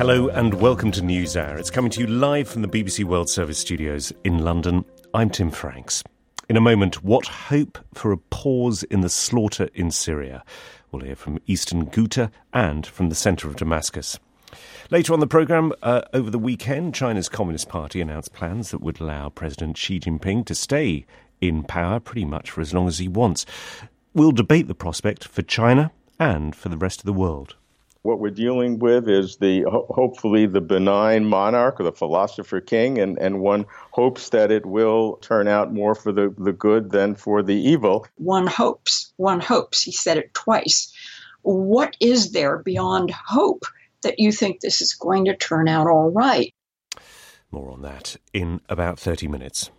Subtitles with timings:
[0.00, 1.58] Hello and welcome to NewsHour.
[1.58, 4.82] It's coming to you live from the BBC World Service studios in London.
[5.12, 6.02] I'm Tim Franks.
[6.48, 10.42] In a moment, what hope for a pause in the slaughter in Syria?
[10.90, 14.18] We'll hear from Eastern Ghouta and from the centre of Damascus.
[14.90, 19.00] Later on the programme, uh, over the weekend, China's Communist Party announced plans that would
[19.00, 21.04] allow President Xi Jinping to stay
[21.42, 23.44] in power pretty much for as long as he wants.
[24.14, 27.56] We'll debate the prospect for China and for the rest of the world.
[28.02, 33.18] What we're dealing with is the hopefully the benign monarch or the philosopher king, and,
[33.18, 37.42] and one hopes that it will turn out more for the, the good than for
[37.42, 38.06] the evil.
[38.16, 39.82] One hopes, one hopes.
[39.82, 40.94] He said it twice.
[41.42, 43.64] What is there beyond hope
[44.02, 46.54] that you think this is going to turn out all right?
[47.50, 49.70] More on that in about 30 minutes.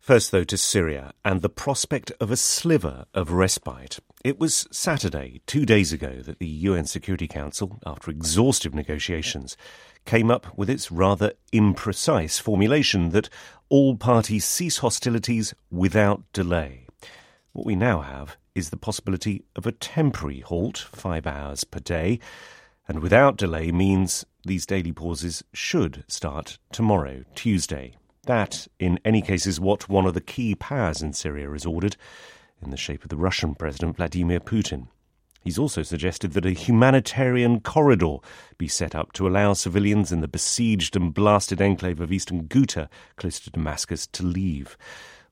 [0.00, 3.98] First, though, to Syria and the prospect of a sliver of respite.
[4.26, 9.56] It was Saturday, two days ago, that the UN Security Council, after exhaustive negotiations,
[10.04, 13.28] came up with its rather imprecise formulation that
[13.68, 16.88] all parties cease hostilities without delay.
[17.52, 22.18] What we now have is the possibility of a temporary halt, five hours per day,
[22.88, 27.94] and without delay means these daily pauses should start tomorrow, Tuesday.
[28.24, 31.96] That, in any case, is what one of the key powers in Syria has ordered,
[32.66, 34.88] in the shape of the Russian President Vladimir Putin.
[35.42, 38.16] He's also suggested that a humanitarian corridor
[38.58, 42.88] be set up to allow civilians in the besieged and blasted enclave of eastern Ghouta,
[43.16, 44.76] close to Damascus, to leave.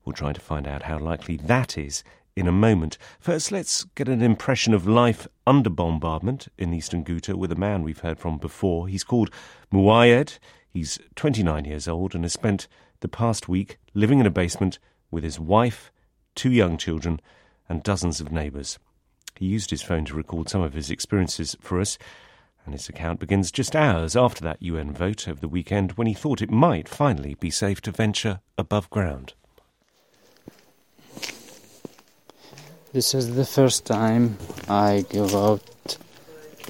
[0.05, 2.03] We'll try to find out how likely that is
[2.37, 2.97] in a moment.
[3.19, 7.83] First, let's get an impression of life under bombardment in eastern Ghouta with a man
[7.83, 8.87] we've heard from before.
[8.87, 9.29] He's called
[9.73, 10.39] Muayed.
[10.69, 12.69] He's 29 years old and has spent
[13.01, 14.79] the past week living in a basement
[15.11, 15.91] with his wife,
[16.35, 17.19] two young children,
[17.67, 18.77] and dozens of neighbours.
[19.35, 21.97] He used his phone to record some of his experiences for us,
[22.65, 26.13] and his account begins just hours after that UN vote over the weekend when he
[26.13, 29.33] thought it might finally be safe to venture above ground.
[32.93, 34.37] This is the first time
[34.69, 35.97] I go out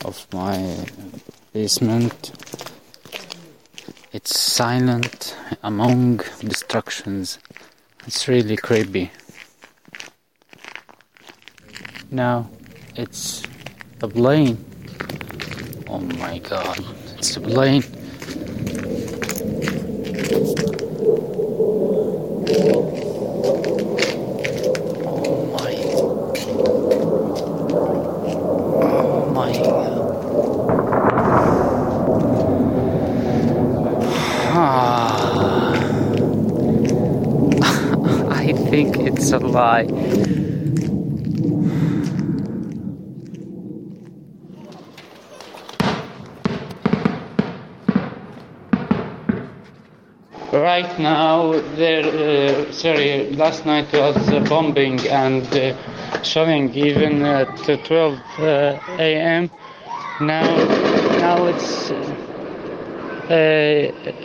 [0.04, 0.86] of my
[1.54, 2.32] basement
[4.16, 7.38] it's silent among destructions.
[8.08, 9.12] It's really creepy.
[12.16, 12.50] Now
[12.96, 13.44] it's
[14.00, 14.58] the plane.
[15.90, 16.80] Oh my god,
[17.18, 17.84] it's the plane.
[50.56, 52.06] Right now, there.
[52.06, 55.76] Uh, sorry, last night was uh, bombing and uh,
[56.24, 57.50] shelling even at
[57.84, 59.52] 12 uh, a.m.
[60.22, 60.46] Now,
[61.20, 61.98] now it's uh,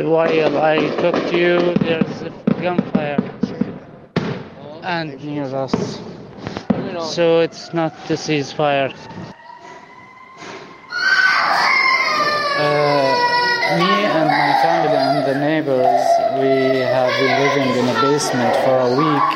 [0.04, 2.22] while I talk to you, there's
[2.62, 3.18] gunfire
[4.84, 5.98] and near us.
[7.12, 8.94] So it's not the ceasefire.
[13.78, 18.78] Me and my family and the neighbors, we have been living in a basement for
[18.78, 19.28] a week.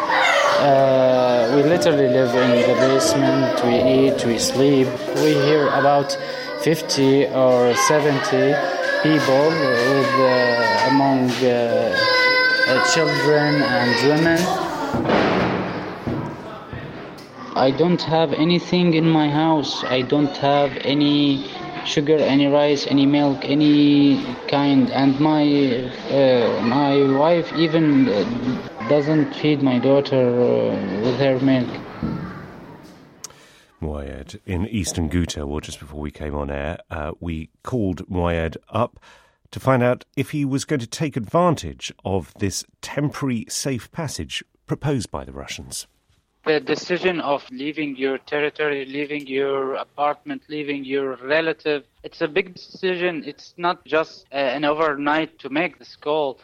[0.60, 4.86] Uh, we literally live in the basement, we eat, we sleep.
[5.16, 6.16] We hear about
[6.62, 8.54] 50 or 70
[9.02, 11.96] people with, uh, among uh,
[12.68, 14.64] uh children and women.
[17.56, 19.82] I don't have anything in my house.
[19.84, 21.50] I don't have any
[21.86, 24.90] sugar, any rice, any milk, any kind.
[24.90, 25.44] And my
[26.10, 31.68] uh, my wife even uh, doesn't feed my daughter uh, with her milk.
[33.80, 38.56] Muayed in Eastern Ghouta, well, just before we came on air, uh, we called Muayed
[38.70, 38.98] up
[39.50, 44.42] to find out if he was going to take advantage of this temporary safe passage
[44.66, 45.86] proposed by the Russians
[46.44, 52.54] the decision of leaving your territory, leaving your apartment, leaving your relative, it's a big
[52.54, 53.24] decision.
[53.26, 56.38] It's not just uh, an overnight to make this call.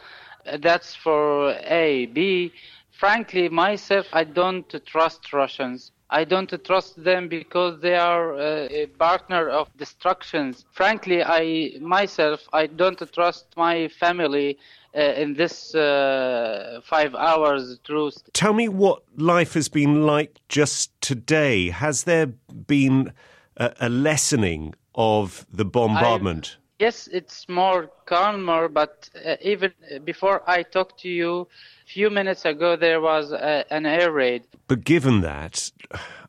[0.45, 2.07] Uh, that's for A.
[2.07, 2.51] B.
[2.99, 5.91] Frankly, myself, I don't trust Russians.
[6.11, 10.65] I don't trust them because they are uh, a partner of destructions.
[10.73, 14.57] Frankly, I myself, I don't trust my family
[14.93, 18.21] uh, in this uh, five hours truce.
[18.33, 21.69] Tell me what life has been like just today.
[21.69, 23.13] Has there been
[23.55, 26.57] a, a lessening of the bombardment?
[26.81, 29.71] Yes, it's more calmer, but uh, even
[30.03, 31.47] before I talked to you,
[31.87, 34.43] a few minutes ago, there was a, an air raid.
[34.67, 35.71] But given that,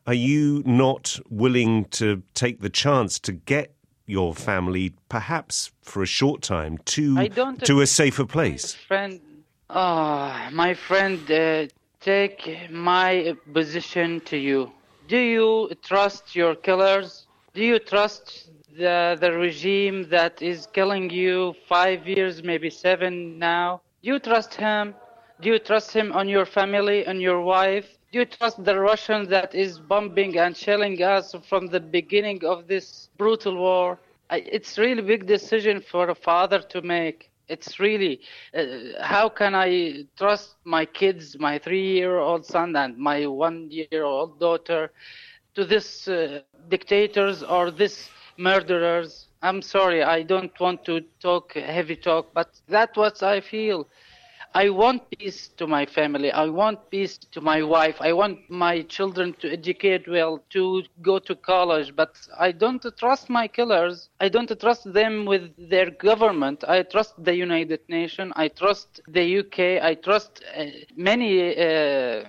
[0.07, 3.73] are you not willing to take the chance to get
[4.05, 7.27] your family, perhaps for a short time, to
[7.71, 8.75] to a safer place?
[8.75, 9.19] Friend,
[9.69, 11.67] oh, my friend, uh,
[11.99, 14.71] take my position to you.
[15.07, 17.27] Do you trust your killers?
[17.53, 23.81] Do you trust the the regime that is killing you five years, maybe seven now?
[24.01, 24.95] Do you trust him?
[25.41, 27.87] Do you trust him on your family and your wife?
[28.11, 32.67] Do you trust the Russian that is bombing and shelling us from the beginning of
[32.67, 33.99] this brutal war?
[34.29, 37.29] It's really big decision for a father to make.
[37.47, 38.21] It's really
[38.53, 38.63] uh,
[39.01, 44.91] how can I trust my kids, my three-year-old son and my one-year-old daughter,
[45.55, 49.27] to this uh, dictators or this murderers.
[49.41, 53.87] I'm sorry, I don't want to talk heavy talk, but that's what I feel.
[54.55, 56.31] I want peace to my family.
[56.31, 57.97] I want peace to my wife.
[57.99, 61.95] I want my children to educate well, to go to college.
[61.95, 64.09] But I don't trust my killers.
[64.19, 66.63] I don't trust them with their government.
[66.67, 68.31] I trust the United Nations.
[68.35, 69.83] I trust the UK.
[69.83, 70.65] I trust uh,
[70.95, 72.25] many uh,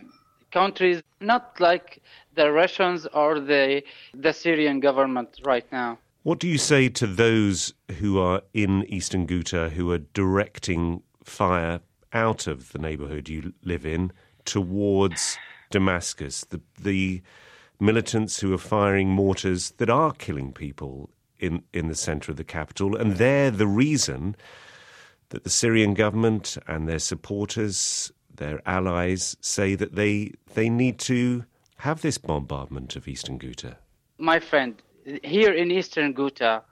[0.50, 2.00] countries, not like
[2.34, 3.82] the Russians or the
[4.12, 5.98] the Syrian government right now.
[6.22, 11.80] What do you say to those who are in Eastern Ghouta who are directing fire
[12.12, 14.12] out of the neighborhood you live in
[14.44, 15.38] towards
[15.70, 16.44] Damascus?
[16.44, 17.22] The the
[17.80, 22.44] militants who are firing mortars that are killing people in, in the center of the
[22.44, 24.36] capital, and they're the reason
[25.30, 31.44] that the Syrian government and their supporters, their allies, say that they they need to
[31.76, 33.76] have this bombardment of Eastern Ghouta?
[34.18, 34.80] My friend,
[35.22, 36.62] here in Eastern Ghouta,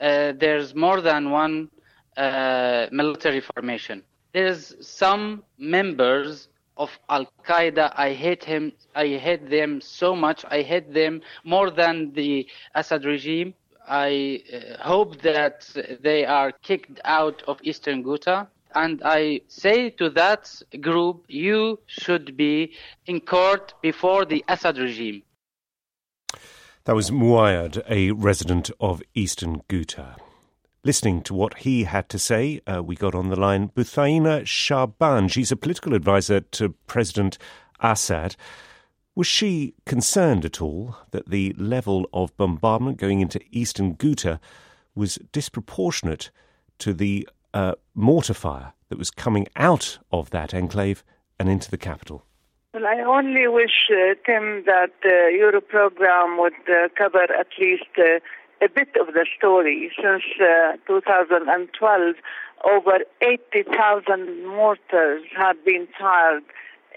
[0.00, 1.70] uh, there's more than one
[2.16, 4.02] uh, military formation.
[4.32, 7.92] There's some members of Al Qaeda.
[7.96, 8.72] I hate him.
[8.94, 10.44] I hate them so much.
[10.48, 13.54] I hate them more than the Assad regime.
[13.88, 15.66] I uh, hope that
[16.02, 18.48] they are kicked out of Eastern Ghouta.
[18.74, 22.72] And I say to that group, you should be
[23.06, 25.22] in court before the Assad regime.
[26.84, 30.16] That was Muayed, a resident of Eastern Ghouta.
[30.84, 35.28] Listening to what he had to say, uh, we got on the line Buthaina Shaban.
[35.28, 37.36] She's a political advisor to President
[37.80, 38.36] Assad.
[39.14, 44.38] Was she concerned at all that the level of bombardment going into eastern Ghouta
[44.94, 46.30] was disproportionate
[46.78, 51.04] to the uh, mortar fire that was coming out of that enclave
[51.38, 52.24] and into the capital?
[52.74, 57.84] Well, I only wish, uh, Tim, that the Euro program would uh, cover at least
[57.98, 58.20] uh,
[58.60, 59.90] a bit of the story.
[59.96, 62.14] Since uh, 2012,
[62.64, 66.42] over 80,000 mortars have been fired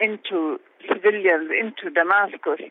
[0.01, 2.61] into civilians, into Damascus,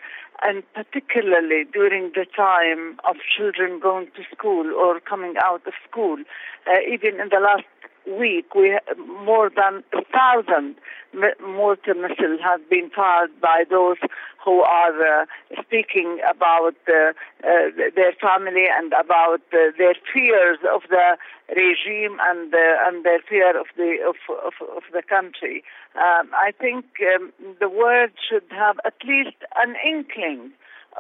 [0.43, 6.19] and particularly during the time of children going to school or coming out of school.
[6.67, 7.65] Uh, even in the last
[8.07, 8.79] week, we
[9.25, 10.77] more than a thousand
[11.45, 13.97] mortar missiles have been fired by those
[14.45, 15.27] who are uh,
[15.61, 17.13] speaking about uh,
[17.43, 21.17] uh, their family and about uh, their fears of the
[21.49, 25.65] regime and uh, and their fear of the of of, of the country.
[25.97, 30.53] Um, I think um, the world should have at least an inkling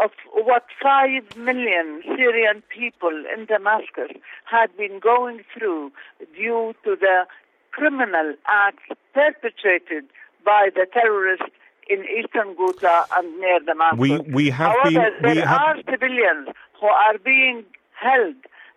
[0.02, 4.12] of what five million Syrian people in Damascus
[4.44, 5.92] had been going through
[6.37, 7.26] due to the
[7.73, 8.82] criminal acts
[9.14, 10.04] perpetrated
[10.44, 11.54] by the terrorists
[11.88, 13.99] in eastern Ghouta and near Damascus.
[13.99, 15.61] We, we have However, been, there have...
[15.61, 16.49] are civilians
[16.80, 18.37] who are being held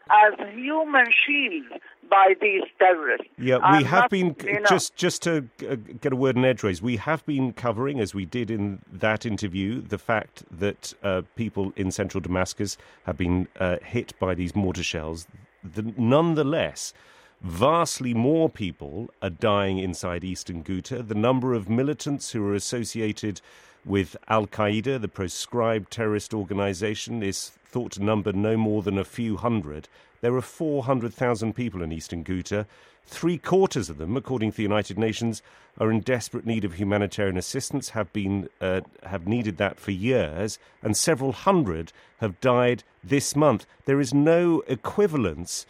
[0.10, 3.28] as human shields by these terrorists.
[3.38, 6.46] Yeah, we have not, been you know, just just to uh, get a word in
[6.46, 6.82] edgeways.
[6.82, 11.74] We have been covering, as we did in that interview, the fact that uh, people
[11.76, 15.28] in central Damascus have been uh, hit by these mortar shells.
[15.64, 16.94] The, nonetheless,
[17.42, 21.08] vastly more people are dying inside eastern Ghouta.
[21.08, 23.42] The number of militants who are associated
[23.86, 29.04] with Al Qaeda, the proscribed terrorist organization, is thought to number no more than a
[29.04, 29.90] few hundred.
[30.22, 32.68] There are 400,000 people in eastern Ghouta.
[33.08, 35.42] Three quarters of them, according to the United Nations,
[35.80, 40.60] are in desperate need of humanitarian assistance, have, been, uh, have needed that for years,
[40.84, 43.66] and several hundred have died this month.
[43.86, 45.66] There is no equivalence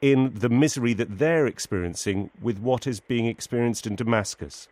[0.00, 4.68] in the misery that they're experiencing with what is being experienced in Damascus.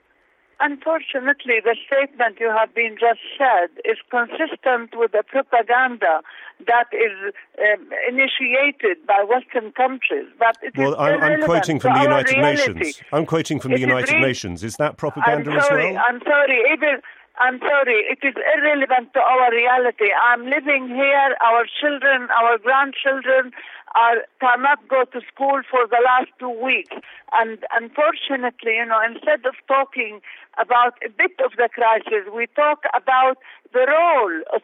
[0.61, 6.21] Unfortunately, the statement you have been just said is consistent with the propaganda
[6.67, 10.27] that is um, initiated by Western countries.
[10.39, 13.01] But well, I'm, I'm, quoting from the United Nations.
[13.11, 14.63] I'm quoting from it the United re- Nations.
[14.63, 16.05] Is that propaganda I'm sorry, as well?
[16.07, 16.61] I'm sorry.
[16.73, 17.01] Even
[17.41, 20.13] I'm sorry, it is irrelevant to our reality.
[20.13, 23.53] I'm living here, our children, our grandchildren
[23.97, 26.95] are cannot go to school for the last two weeks.
[27.33, 30.21] And unfortunately, you know, instead of talking
[30.61, 33.39] about a bit of the crisis, we talk about
[33.73, 34.61] the role of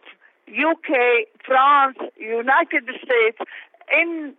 [0.52, 3.38] UK, France, United States
[3.88, 4.35] in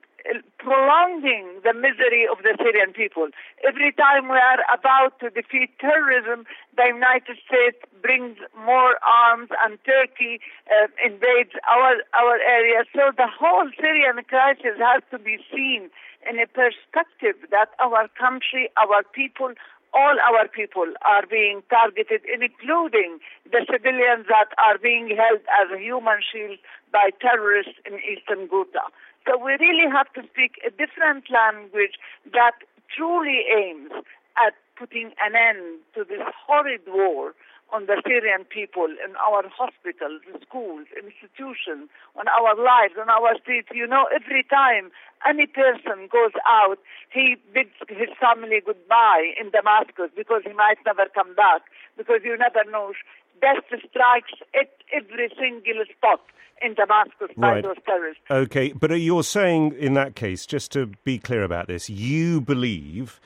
[0.59, 3.29] prolonging the misery of the Syrian people.
[3.67, 9.79] Every time we are about to defeat terrorism, the United States brings more arms and
[9.85, 12.83] Turkey uh, invades our, our area.
[12.93, 15.89] So the whole Syrian crisis has to be seen
[16.29, 19.53] in a perspective that our country, our people,
[19.93, 23.19] all our people are being targeted, including
[23.49, 26.59] the civilians that are being held as a human shield
[26.91, 28.91] by terrorists in eastern Ghouta.
[29.27, 31.99] So we really have to speak a different language
[32.31, 32.55] that
[32.95, 33.91] truly aims
[34.39, 37.33] at putting an end to this horrid war
[37.73, 43.67] on the Syrian people in our hospitals, schools, institutions, on our lives, on our streets.
[43.75, 44.91] You know, every time
[45.27, 46.79] any person goes out,
[47.11, 51.67] he bids his family goodbye in Damascus because he might never come back,
[51.97, 52.93] because you never know.
[53.41, 56.21] Death strikes at every single spot
[56.61, 58.23] in Damascus by those terrorists.
[58.29, 62.41] Okay, but uh, you're saying in that case, just to be clear about this, you
[62.41, 63.19] believe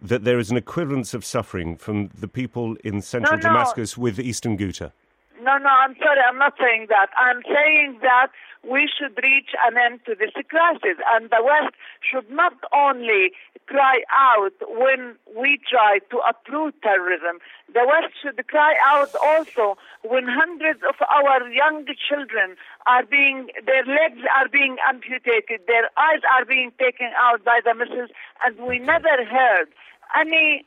[0.00, 3.48] that there is an equivalence of suffering from the people in central no, no.
[3.48, 4.92] Damascus with eastern Ghouta?
[5.40, 7.08] No, no, I'm sorry, I'm not saying that.
[7.16, 8.28] I'm saying that
[8.62, 11.72] we should reach an end to this crisis, and the West
[12.04, 13.32] should not only
[13.64, 17.40] cry out when we try to uproot terrorism,
[17.72, 22.56] the West should cry out also when hundreds of our young children
[22.86, 27.72] are being, their legs are being amputated, their eyes are being taken out by the
[27.72, 28.10] missiles,
[28.44, 29.72] and we never heard
[30.20, 30.66] any,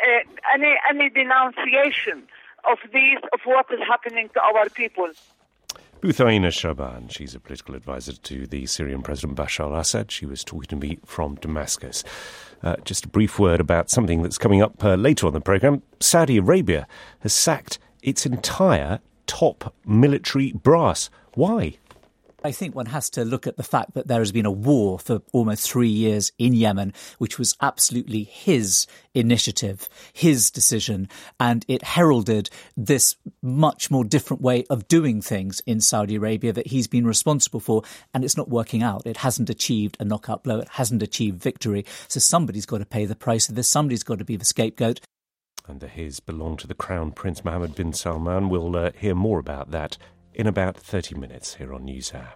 [0.00, 2.24] uh, any, any denunciation
[2.70, 5.08] of these, of what is happening to our people.
[6.00, 10.10] Buthaina Shaban, she's a political advisor to the Syrian President Bashar al Assad.
[10.10, 12.04] She was talking to me from Damascus.
[12.62, 15.82] Uh, just a brief word about something that's coming up uh, later on the programme.
[16.00, 16.86] Saudi Arabia
[17.20, 21.08] has sacked its entire top military brass.
[21.34, 21.78] Why?
[22.44, 24.98] I think one has to look at the fact that there has been a war
[24.98, 31.08] for almost three years in Yemen, which was absolutely his initiative, his decision,
[31.40, 36.66] and it heralded this much more different way of doing things in Saudi Arabia that
[36.66, 37.82] he's been responsible for,
[38.12, 39.06] and it's not working out.
[39.06, 41.86] It hasn't achieved a knockout blow, it hasn't achieved victory.
[42.08, 45.00] So somebody's got to pay the price of this, somebody's got to be the scapegoat.
[45.66, 48.50] And the his belong to the Crown Prince Mohammed bin Salman.
[48.50, 49.96] We'll uh, hear more about that
[50.34, 52.32] in about 30 minutes here on NewsHour.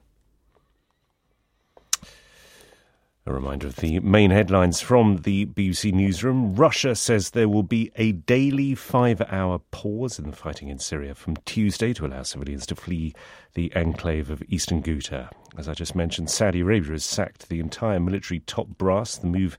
[3.27, 6.55] A reminder of the main headlines from the BBC newsroom.
[6.55, 11.15] Russia says there will be a daily five hour pause in the fighting in Syria
[11.15, 13.13] from Tuesday to allow civilians to flee
[13.53, 15.29] the enclave of eastern Ghouta.
[15.59, 19.19] As I just mentioned, Saudi Arabia has sacked the entire military top brass.
[19.19, 19.59] The move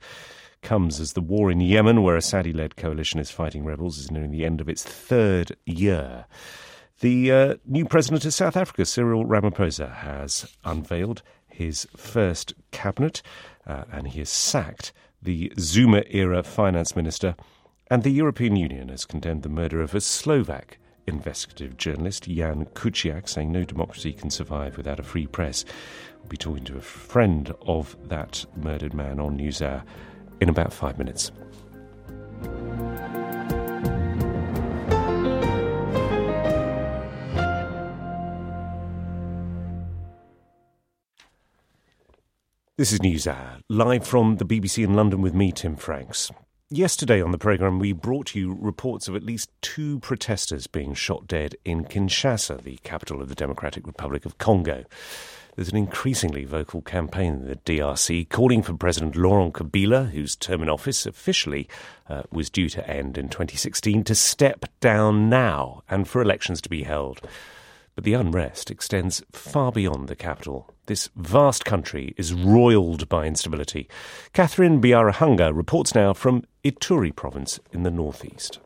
[0.64, 4.10] comes as the war in Yemen, where a Saudi led coalition is fighting rebels, is
[4.10, 6.26] nearing the end of its third year.
[7.00, 13.22] The uh, new president of South Africa, Cyril Ramaphosa, has unveiled his first cabinet,
[13.66, 14.92] uh, and he has sacked
[15.22, 17.38] the Zuma era finance minister.
[17.90, 20.78] And the European Union has condemned the murder of a Slovak
[21.08, 25.64] investigative journalist, Jan Kuciak, saying no democracy can survive without a free press.
[26.20, 29.84] We'll be talking to a friend of that murdered man on NewsHour
[30.42, 31.32] in about five minutes.
[42.80, 46.32] This is NewsHour, live from the BBC in London with me, Tim Franks.
[46.70, 51.28] Yesterday on the programme, we brought you reports of at least two protesters being shot
[51.28, 54.86] dead in Kinshasa, the capital of the Democratic Republic of Congo.
[55.58, 60.64] There's an increasingly vocal campaign in the DRC calling for President Laurent Kabila, whose term
[60.64, 61.68] in office officially
[62.08, 66.70] uh, was due to end in 2016, to step down now and for elections to
[66.70, 67.20] be held.
[68.00, 70.74] But the unrest extends far beyond the capital.
[70.86, 73.90] This vast country is roiled by instability.
[74.32, 78.60] Catherine Byaruhanga reports now from Ituri province in the northeast.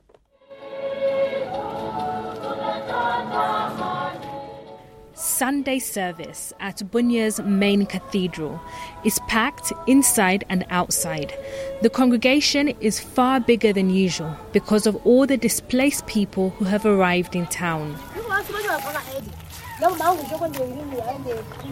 [5.16, 8.60] Sunday service at Bunia's main cathedral
[9.06, 11.38] is packed inside and outside.
[11.84, 16.84] The congregation is far bigger than usual because of all the displaced people who have
[16.86, 17.96] arrived in town.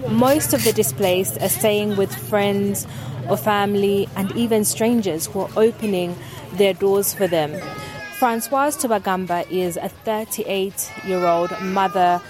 [0.09, 2.85] Most of the displaced are staying with friends
[3.27, 6.15] or family and even strangers who are opening
[6.53, 7.59] their doors for them.
[8.19, 12.21] Francoise Tubagamba is a 38 year old mother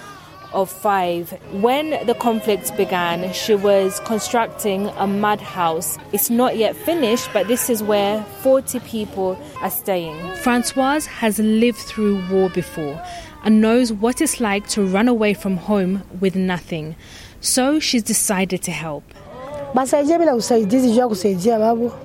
[0.54, 1.30] of five.
[1.52, 5.98] When the conflict began, she was constructing a mud house.
[6.12, 10.18] It's not yet finished, but this is where 40 people are staying.
[10.36, 13.02] Francoise has lived through war before
[13.44, 16.96] and knows what it's like to run away from home with nothing.
[17.40, 19.04] So she's decided to help.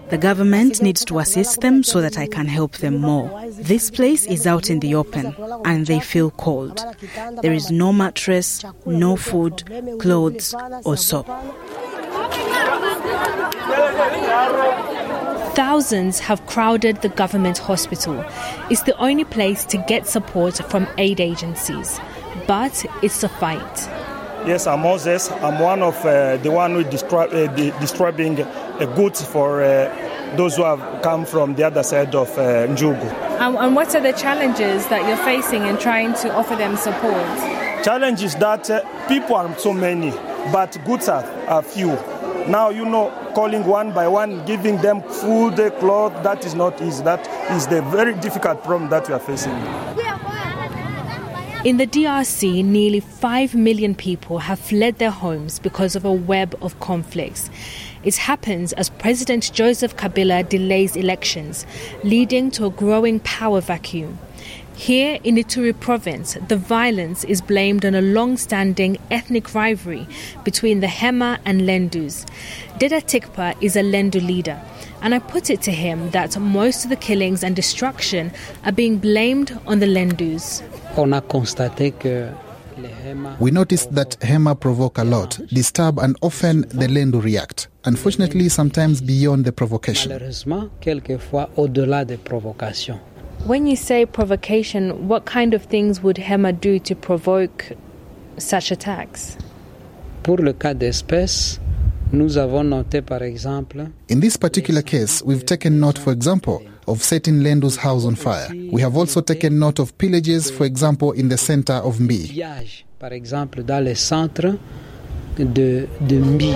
[0.10, 3.46] The government needs to assist them so that I can help them more.
[3.52, 6.82] This place is out in the open and they feel cold.
[7.42, 9.64] There is no mattress, no food,
[10.00, 10.56] clothes,
[10.86, 11.28] or soap.
[15.56, 18.24] Thousands have crowded the government hospital.
[18.70, 22.00] It's the only place to get support from aid agencies.
[22.48, 23.90] But it's a fight.
[24.48, 25.30] Yes, I'm Moses.
[25.30, 30.56] I'm one of uh, the one who destroy, uh, distributing uh, goods for uh, those
[30.56, 33.42] who have come from the other side of uh, Djugu.
[33.42, 37.26] Um, and what are the challenges that you're facing in trying to offer them support?
[37.84, 40.12] Challenge is that uh, people are so many,
[40.54, 41.90] but goods are, are few.
[42.48, 47.04] Now, you know, calling one by one, giving them food, clothes, that is not easy.
[47.04, 50.07] That is the very difficult problem that we are facing.
[51.66, 56.56] In the DRC, nearly 5 million people have fled their homes because of a web
[56.62, 57.50] of conflicts.
[58.04, 61.66] It happens as President Joseph Kabila delays elections,
[62.04, 64.20] leading to a growing power vacuum.
[64.76, 70.08] Here in Ituri province, the violence is blamed on a long standing ethnic rivalry
[70.46, 72.28] between the Hema and Lendus.
[72.78, 74.62] Deda Tikpa is a Lendu leader,
[75.02, 78.32] and I put it to him that most of the killings and destruction
[78.64, 80.62] are being blamed on the Lendus.
[83.40, 87.68] We noticed that Hema provoke a lot, disturb, and often the Lendu react.
[87.86, 90.12] Unfortunately, sometimes beyond the provocation.
[93.46, 97.72] When you say provocation, what kind of things would Hema do to provoke
[98.38, 99.38] such attacks?
[100.24, 101.60] Pour le cas d'espèce,
[102.14, 102.30] in
[104.22, 108.50] this particular case, we've taken note, for example, of setting Lendu's house on fire.
[108.72, 112.34] We have also taken note of pillages, for example, in the center of Mbi.
[115.36, 116.54] de, de Mbi.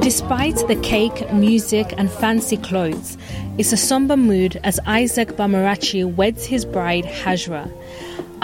[0.00, 3.16] Despite the cake, music, and fancy clothes,
[3.56, 7.70] it's a somber mood as Isaac Bamarachi weds his bride, Hajra.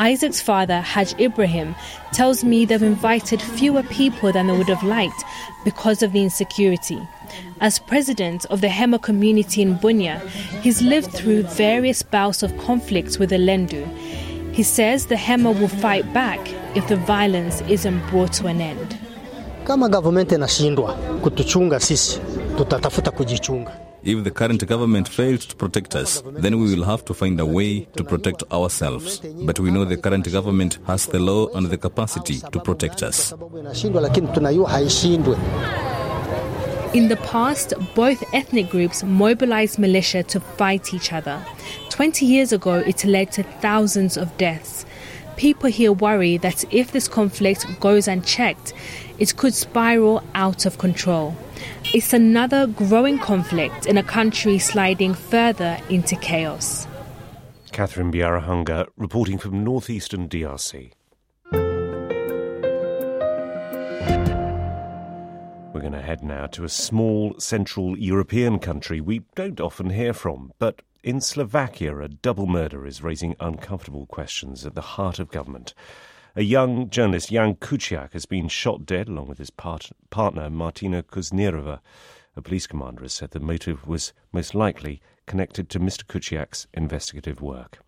[0.01, 1.75] Isaac's father, Haj Ibrahim,
[2.11, 5.23] tells me they've invited fewer people than they would have liked
[5.63, 7.07] because of the insecurity.
[7.61, 10.27] As president of the Hema community in Bunia,
[10.63, 13.85] he's lived through various bouts of conflicts with the Lendu.
[14.55, 16.41] He says the Hema will fight back
[16.75, 18.97] if the violence isn't brought to an end.
[19.65, 22.21] Kama government inashindwa kutuchunga sisi,
[22.57, 23.90] tutatafuta kujichunga.
[24.03, 27.45] If the current government fails to protect us, then we will have to find a
[27.45, 29.21] way to protect ourselves.
[29.21, 33.33] But we know the current government has the law and the capacity to protect us.
[36.93, 41.45] In the past, both ethnic groups mobilized militia to fight each other.
[41.91, 44.87] 20 years ago, it led to thousands of deaths.
[45.37, 48.73] People here worry that if this conflict goes unchecked,
[49.19, 51.37] it could spiral out of control.
[51.95, 56.87] It's another growing conflict in a country sliding further into chaos.
[57.73, 60.93] Catherine Byaruhanga reporting from northeastern DRC.
[65.73, 70.13] We're going to head now to a small Central European country we don't often hear
[70.13, 75.31] from, but in Slovakia, a double murder is raising uncomfortable questions at the heart of
[75.31, 75.73] government.
[76.37, 81.03] A young journalist, Jan Kuciak, has been shot dead along with his part- partner, Martina
[81.03, 81.81] Kusnirova.
[82.37, 86.05] A police commander has said the motive was most likely connected to Mr.
[86.05, 87.81] Kuciak's investigative work.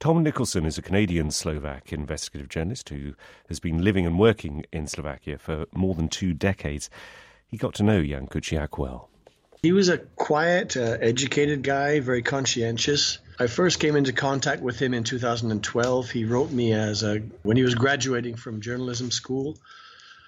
[0.00, 3.14] Tom Nicholson is a Canadian Slovak investigative journalist who
[3.48, 6.90] has been living and working in Slovakia for more than two decades.
[7.46, 9.08] He got to know Jan Kuciak well.
[9.62, 13.20] He was a quiet, uh, educated guy, very conscientious.
[13.38, 16.10] I first came into contact with him in 2012.
[16.10, 19.58] He wrote me as a when he was graduating from journalism school.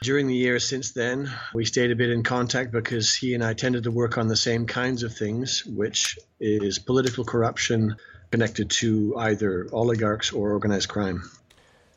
[0.02, 3.54] During the years since then, we stayed a bit in contact because he and I
[3.54, 7.96] tended to work on the same kinds of things, which is political corruption,
[8.30, 11.30] connected to either oligarchs or organized crime.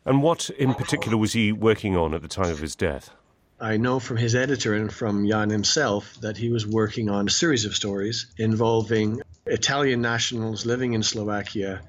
[0.06, 3.12] And what in particular was he working on at the time of his death?
[3.60, 7.30] I know from his editor and from Jan himself that he was working on a
[7.30, 11.82] series of stories involving Italian nationals living in Slovakia,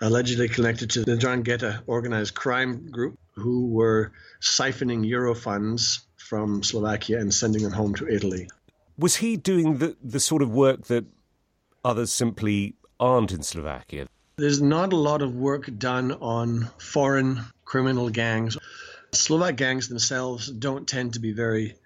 [0.00, 7.20] allegedly connected to the 'Ndrangheta organized crime group, who were siphoning euro funds from Slovakia
[7.20, 8.48] and sending them home to Italy.
[8.96, 11.04] Was he doing the, the sort of work that
[11.84, 14.06] others simply aren't in Slovakia?
[14.36, 18.56] There's not a lot of work done on foreign criminal gangs.
[19.12, 21.76] Slovak gangs themselves don't tend to be very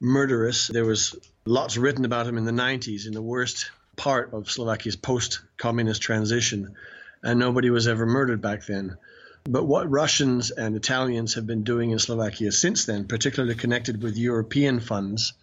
[0.00, 0.68] murderous.
[0.68, 4.96] There was lots written about them in the 90s, in the worst part of Slovakia's
[4.96, 6.74] post communist transition,
[7.22, 8.96] and nobody was ever murdered back then.
[9.44, 14.16] But what Russians and Italians have been doing in Slovakia since then, particularly connected with
[14.16, 15.34] European funds,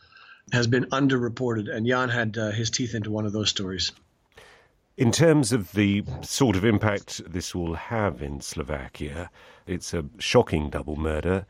[0.52, 1.72] has been underreported.
[1.72, 3.92] And Jan had uh, his teeth into one of those stories.
[4.98, 9.30] In terms of the sort of impact this will have in Slovakia,
[9.68, 11.46] it's a shocking double murder.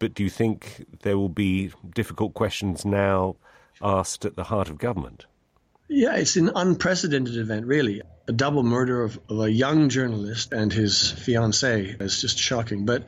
[0.00, 3.36] But do you think there will be difficult questions now
[3.80, 5.26] asked at the heart of government?
[5.88, 8.02] Yeah, it's an unprecedented event, really.
[8.28, 12.84] A double murder of, of a young journalist and his fiancee is just shocking.
[12.84, 13.06] But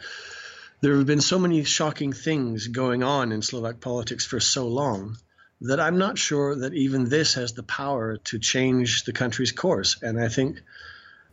[0.80, 5.18] there have been so many shocking things going on in Slovak politics for so long
[5.60, 10.02] that I'm not sure that even this has the power to change the country's course.
[10.02, 10.62] And I think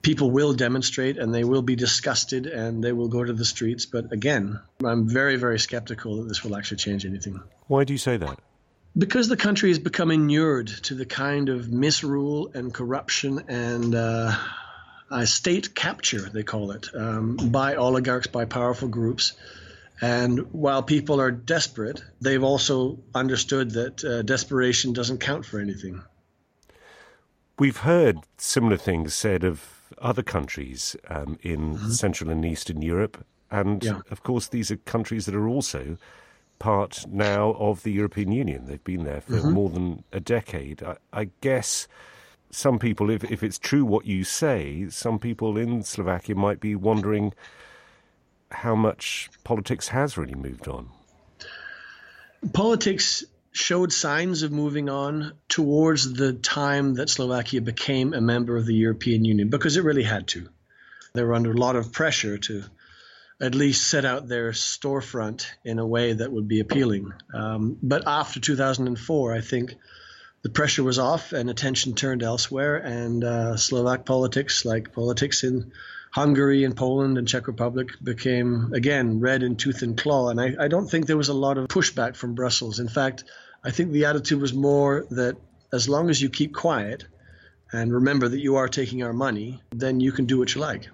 [0.02, 3.86] people will demonstrate and they will be disgusted and they will go to the streets.
[3.86, 7.40] But again, I'm very, very skeptical that this will actually change anything.
[7.68, 8.38] Why do you say that?
[8.98, 14.36] Because the country has become inured to the kind of misrule and corruption and uh,
[15.26, 19.34] state capture, they call it, um, by oligarchs, by powerful groups
[20.02, 26.04] and while people are desperate, they've also understood that uh, desperation doesn't count for anything.
[27.58, 31.90] We've heard similar things said of other countries um, in mm-hmm.
[31.90, 33.26] Central and Eastern Europe.
[33.50, 34.02] And yeah.
[34.12, 35.98] of course, these are countries that are also
[36.60, 38.66] part now of the European Union.
[38.66, 39.52] They've been there for mm-hmm.
[39.52, 40.84] more than a decade.
[40.84, 41.88] I, I guess
[42.50, 46.76] some people, if, if it's true what you say, some people in Slovakia might be
[46.76, 47.34] wondering
[48.52, 50.90] how much politics has really moved on.
[52.54, 58.66] Politics showed signs of moving on towards the time that Slovakia became a member of
[58.66, 60.48] the European Union because it really had to.
[61.14, 62.64] They were under a lot of pressure to
[63.40, 67.14] at least set out their storefront in a way that would be appealing.
[67.34, 69.76] Um, but after 2004, I think
[70.42, 75.72] the pressure was off and attention turned elsewhere, and uh, Slovak politics, like politics in
[76.12, 80.30] Hungary and Poland and Czech Republic became, again, red in tooth and claw.
[80.30, 82.80] And I, I don't think there was a lot of pushback from Brussels.
[82.80, 83.24] In fact,
[83.64, 85.38] I think the attitude was more that
[85.72, 87.06] as long as you keep quiet
[87.72, 90.88] and remember that you are taking our money, then you can do what you like.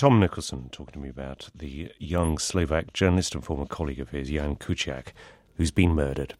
[0.00, 4.30] Tom Nicholson talking to me about the young Slovak journalist and former colleague of his,
[4.30, 5.08] Jan Kuciak,
[5.58, 6.32] who's been murdered.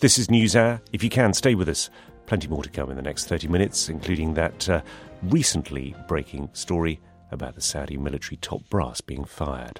[0.00, 0.80] This is NewsHour.
[0.92, 1.88] If you can, stay with us.
[2.26, 4.82] Plenty more to come in the next 30 minutes, including that uh,
[5.22, 6.98] recently breaking story
[7.30, 9.78] about the Saudi military top brass being fired.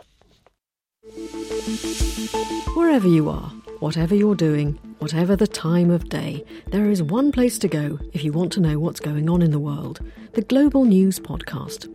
[2.77, 7.59] Wherever you are, whatever you're doing, whatever the time of day, there is one place
[7.59, 9.99] to go if you want to know what's going on in the world
[10.35, 11.93] the Global News Podcast.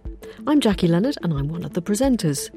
[0.48, 2.50] I'm Jackie Leonard and I'm one of the presenters.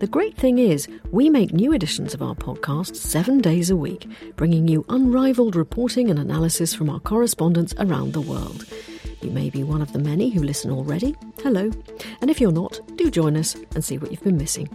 [0.00, 4.06] The great thing is, we make new editions of our podcast seven days a week,
[4.36, 8.66] bringing you unrivaled reporting and analysis from our correspondents around the world.
[9.20, 11.16] You may be one of the many who listen already.
[11.42, 11.70] Hello.
[12.20, 14.68] And if you're not, do join us and see what you've been missing.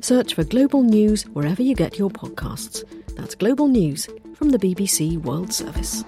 [0.00, 2.84] Search for Global News wherever you get your podcasts.
[3.16, 6.04] That's Global News from the BBC World Service.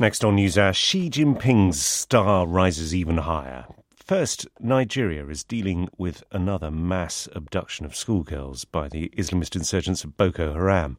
[0.00, 3.66] Next on News Hour, Xi Jinping's star rises even higher.
[3.94, 10.16] First, Nigeria is dealing with another mass abduction of schoolgirls by the Islamist insurgents of
[10.16, 10.96] Boko Haram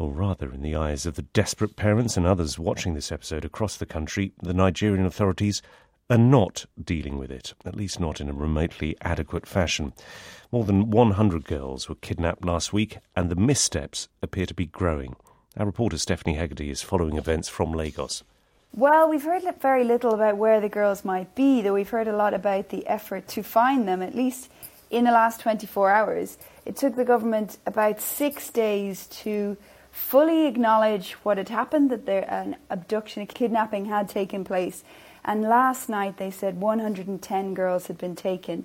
[0.00, 3.76] or rather, in the eyes of the desperate parents and others watching this episode across
[3.76, 5.62] the country, the Nigerian authorities
[6.10, 9.92] are not dealing with it, at least not in a remotely adequate fashion.
[10.50, 15.14] More than 100 girls were kidnapped last week, and the missteps appear to be growing.
[15.56, 18.24] Our reporter Stephanie Hegarty is following events from Lagos.
[18.72, 22.16] Well, we've heard very little about where the girls might be, though we've heard a
[22.16, 24.50] lot about the effort to find them, at least
[24.90, 26.38] in the last 24 hours.
[26.66, 29.56] It took the government about six days to
[29.92, 34.82] fully acknowledge what had happened, that there, an abduction, a kidnapping had taken place.
[35.24, 38.64] And last night they said 110 girls had been taken.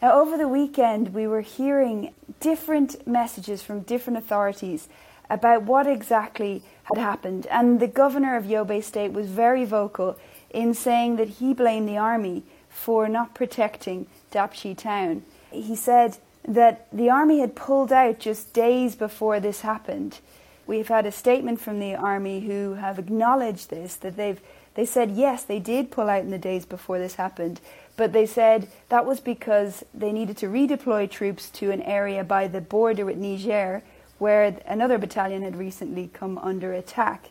[0.00, 4.88] Now, over the weekend, we were hearing different messages from different authorities
[5.30, 7.46] about what exactly had happened.
[7.46, 10.18] And the governor of Yobe State was very vocal
[10.50, 15.22] in saying that he blamed the army for not protecting Dapchi town.
[15.50, 20.18] He said that the army had pulled out just days before this happened.
[20.66, 24.40] We've had a statement from the army who have acknowledged this, that they've
[24.74, 27.60] they said yes, they did pull out in the days before this happened,
[27.96, 32.46] but they said that was because they needed to redeploy troops to an area by
[32.46, 33.82] the border with Niger
[34.20, 37.30] where another battalion had recently come under attack.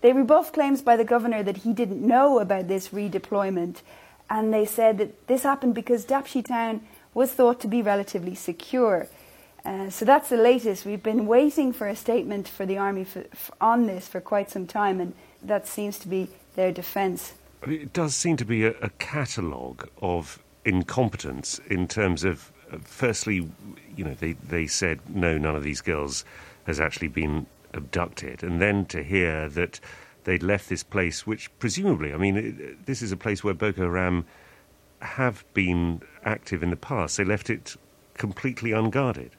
[0.00, 3.82] They rebuffed claims by the governor that he didn't know about this redeployment,
[4.30, 6.82] and they said that this happened because Dapchi town
[7.14, 9.08] was thought to be relatively secure.
[9.64, 10.86] Uh, so that's the latest.
[10.86, 14.50] We've been waiting for a statement for the army for, for, on this for quite
[14.50, 17.34] some time, and that seems to be their defence.
[17.66, 23.48] It does seem to be a, a catalogue of incompetence in terms of, firstly,
[23.96, 26.24] you know, they, they said, no, none of these girls
[26.66, 28.42] has actually been abducted.
[28.42, 29.80] And then to hear that
[30.24, 33.82] they'd left this place, which presumably, I mean, it, this is a place where Boko
[33.82, 34.26] Haram
[35.00, 37.16] have been active in the past.
[37.16, 37.76] They left it
[38.14, 39.30] completely unguarded.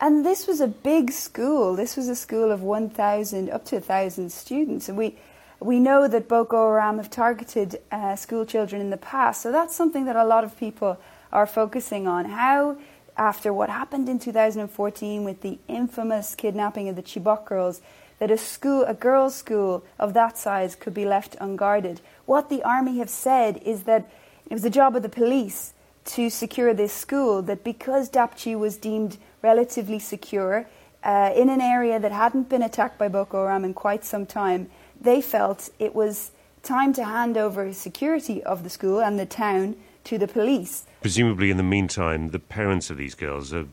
[0.00, 1.74] And this was a big school.
[1.74, 4.88] This was a school of 1,000, up to 1,000 students.
[4.88, 5.16] And we,
[5.60, 9.40] we know that Boko Haram have targeted uh, school children in the past.
[9.40, 10.98] So that's something that a lot of people
[11.36, 12.24] are focusing on.
[12.24, 12.78] How
[13.14, 17.82] after what happened in 2014 with the infamous kidnapping of the Chibok girls,
[18.18, 22.00] that a school, a girls' school of that size, could be left unguarded.
[22.24, 24.08] What the army have said is that
[24.46, 25.74] it was the job of the police
[26.06, 27.42] to secure this school.
[27.42, 30.66] That because Dapchi was deemed relatively secure
[31.04, 34.70] uh, in an area that hadn't been attacked by Boko Haram in quite some time,
[34.98, 36.30] they felt it was
[36.62, 40.86] time to hand over security of the school and the town to the police.
[41.02, 43.66] Presumably, in the meantime, the parents of these girls are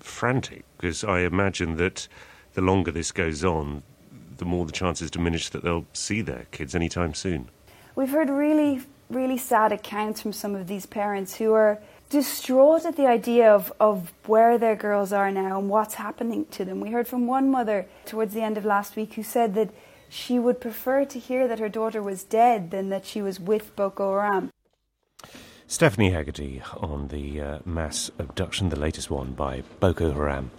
[0.00, 2.08] frantic because I imagine that
[2.54, 3.82] the longer this goes on,
[4.36, 7.48] the more the chances diminish that they'll see their kids anytime soon.
[7.94, 12.96] We've heard really, really sad accounts from some of these parents who are distraught at
[12.96, 16.80] the idea of, of where their girls are now and what's happening to them.
[16.80, 19.70] We heard from one mother towards the end of last week who said that
[20.08, 23.76] she would prefer to hear that her daughter was dead than that she was with
[23.76, 24.50] Boko Haram.
[25.70, 30.50] Stephanie Hegarty on the uh, mass abduction, the latest one by Boko Haram.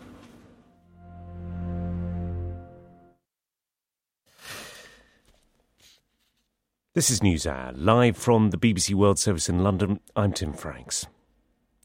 [6.93, 9.99] This is NewsHour, live from the BBC World Service in London.
[10.15, 11.07] I'm Tim Franks.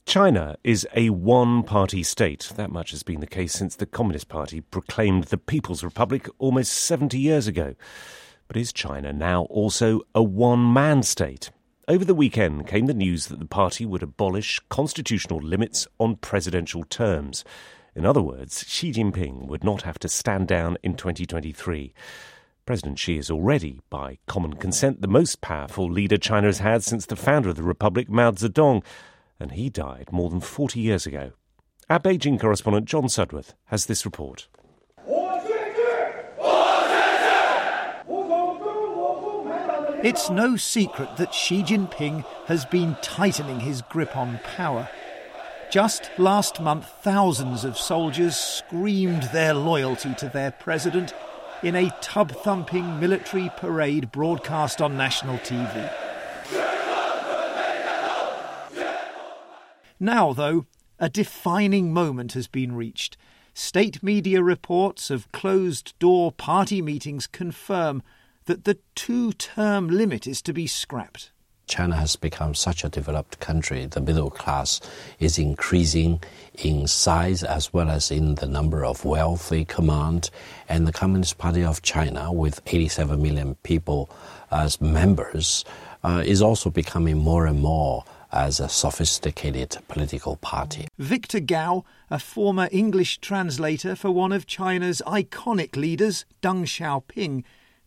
[0.04, 2.52] China is a one party state.
[2.56, 6.74] That much has been the case since the Communist Party proclaimed the People's Republic almost
[6.74, 7.74] 70 years ago.
[8.48, 11.50] But is China now also a one man state?
[11.86, 16.82] Over the weekend came the news that the party would abolish constitutional limits on presidential
[16.82, 17.44] terms.
[17.94, 21.92] In other words, Xi Jinping would not have to stand down in 2023.
[22.64, 27.04] President Xi is already, by common consent, the most powerful leader China has had since
[27.04, 28.82] the founder of the republic, Mao Zedong,
[29.38, 31.32] and he died more than 40 years ago.
[31.90, 34.48] Our Beijing correspondent John Sudworth has this report.
[40.04, 44.90] It's no secret that Xi Jinping has been tightening his grip on power.
[45.70, 51.14] Just last month, thousands of soldiers screamed their loyalty to their president
[51.62, 55.90] in a tub thumping military parade broadcast on national TV.
[59.98, 60.66] Now, though,
[60.98, 63.16] a defining moment has been reached.
[63.54, 68.02] State media reports of closed door party meetings confirm
[68.46, 71.30] that the two term limit is to be scrapped.
[71.66, 73.86] China has become such a developed country.
[73.86, 74.80] The middle class
[75.18, 76.22] is increasing
[76.54, 80.30] in size as well as in the number of wealth they command.
[80.68, 84.10] And the Communist Party of China, with 87 million people
[84.50, 85.64] as members,
[86.02, 90.88] uh, is also becoming more and more as a sophisticated political party.
[90.98, 97.44] Victor Gao, a former English translator for one of China's iconic leaders, Deng Xiaoping,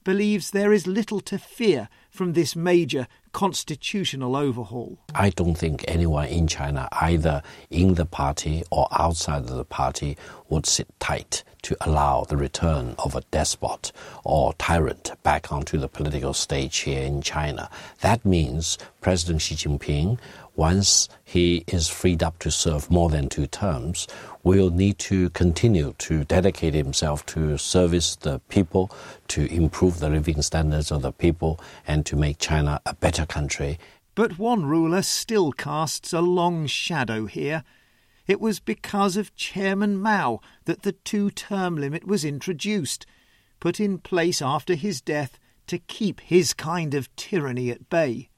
[0.08, 4.98] believes there is little to fear from this major constitutional overhaul.
[5.14, 10.18] I don't think anyone in China, either in the party or outside of the party,
[10.48, 13.92] would sit tight to allow the return of a despot
[14.24, 17.70] or tyrant back onto the political stage here in China.
[18.00, 20.20] That means President Xi Jinping
[20.58, 24.08] once he is freed up to serve more than two terms,
[24.44, 28.92] will need to continue to dedicate himself to service the people,
[29.28, 33.78] to improve the living standards of the people, and to make China a better country.
[34.16, 37.64] But one ruler still casts a long shadow here.
[38.26, 43.06] It was because of Chairman Mao that the two term limit was introduced,
[43.60, 48.30] put in place after his death to keep his kind of tyranny at bay.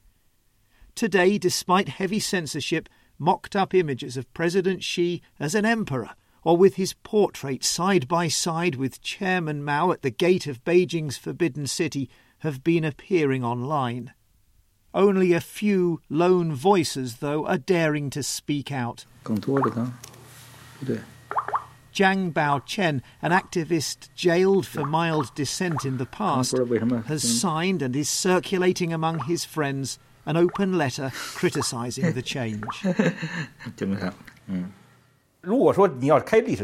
[1.00, 6.10] Today, despite heavy censorship, mocked up images of President Xi as an emperor,
[6.44, 11.16] or with his portrait side by side with Chairman Mao at the gate of Beijing's
[11.16, 12.10] Forbidden City,
[12.40, 14.12] have been appearing online.
[14.94, 19.06] Only a few lone voices, though, are daring to speak out.
[21.94, 26.54] Jiang Baochen, an activist jailed for mild dissent in the past,
[27.06, 29.98] has signed and is circulating among his friends
[30.30, 32.64] an open letter criticising the change.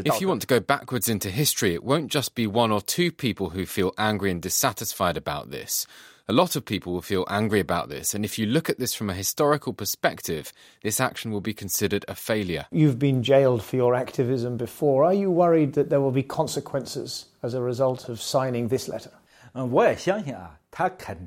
[0.06, 3.10] If you want to go backwards into history, it won't just be one or two
[3.10, 5.84] people who feel angry and dissatisfied about this.
[6.28, 8.94] A lot of people will feel angry about this, and if you look at this
[8.94, 10.52] from a historical perspective,
[10.82, 12.66] this action will be considered a failure.
[12.70, 15.04] You've been jailed for your activism before.
[15.04, 19.12] Are you worried that there will be consequences as a result of signing this letter?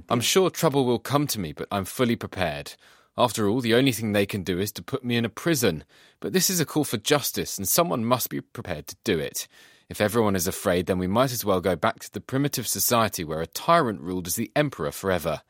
[0.09, 2.73] I'm sure trouble will come to me, but I'm fully prepared.
[3.17, 5.83] After all, the only thing they can do is to put me in a prison.
[6.19, 9.47] But this is a call for justice, and someone must be prepared to do it.
[9.89, 13.23] If everyone is afraid, then we might as well go back to the primitive society
[13.23, 15.41] where a tyrant ruled as the emperor forever.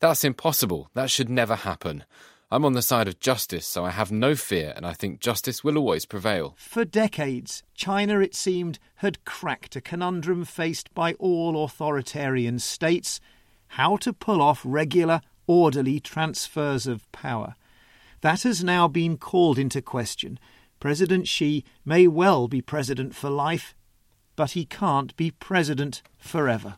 [0.00, 0.90] That's impossible.
[0.92, 2.04] That should never happen.
[2.50, 5.64] I'm on the side of justice, so I have no fear, and I think justice
[5.64, 6.54] will always prevail.
[6.58, 13.18] For decades, China, it seemed, had cracked a conundrum faced by all authoritarian states
[13.68, 17.56] how to pull off regular, orderly transfers of power.
[18.20, 20.38] That has now been called into question.
[20.80, 23.74] President Xi may well be president for life,
[24.34, 26.76] but he can't be president forever.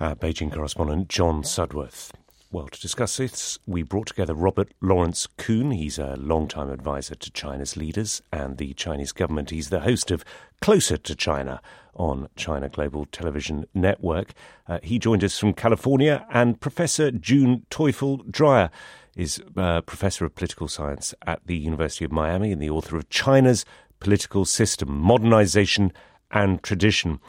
[0.00, 2.12] Uh, Beijing correspondent John Sudworth.
[2.50, 5.70] Well, to discuss this, we brought together Robert Lawrence Kuhn.
[5.70, 9.50] He's a long-time advisor to China's leaders and the Chinese government.
[9.50, 10.24] He's the host of
[10.62, 11.60] Closer to China
[11.94, 14.32] on China Global Television Network.
[14.66, 18.70] Uh, he joined us from California, and Professor June Teufel Dreyer
[19.14, 23.10] is uh, professor of political science at the University of Miami and the author of
[23.10, 23.66] China's
[24.00, 25.92] Political System, Modernization
[26.30, 27.20] and tradition.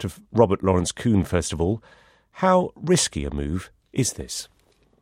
[0.00, 1.82] To Robert Lawrence Kuhn, first of all,
[2.30, 4.48] how risky a move is this?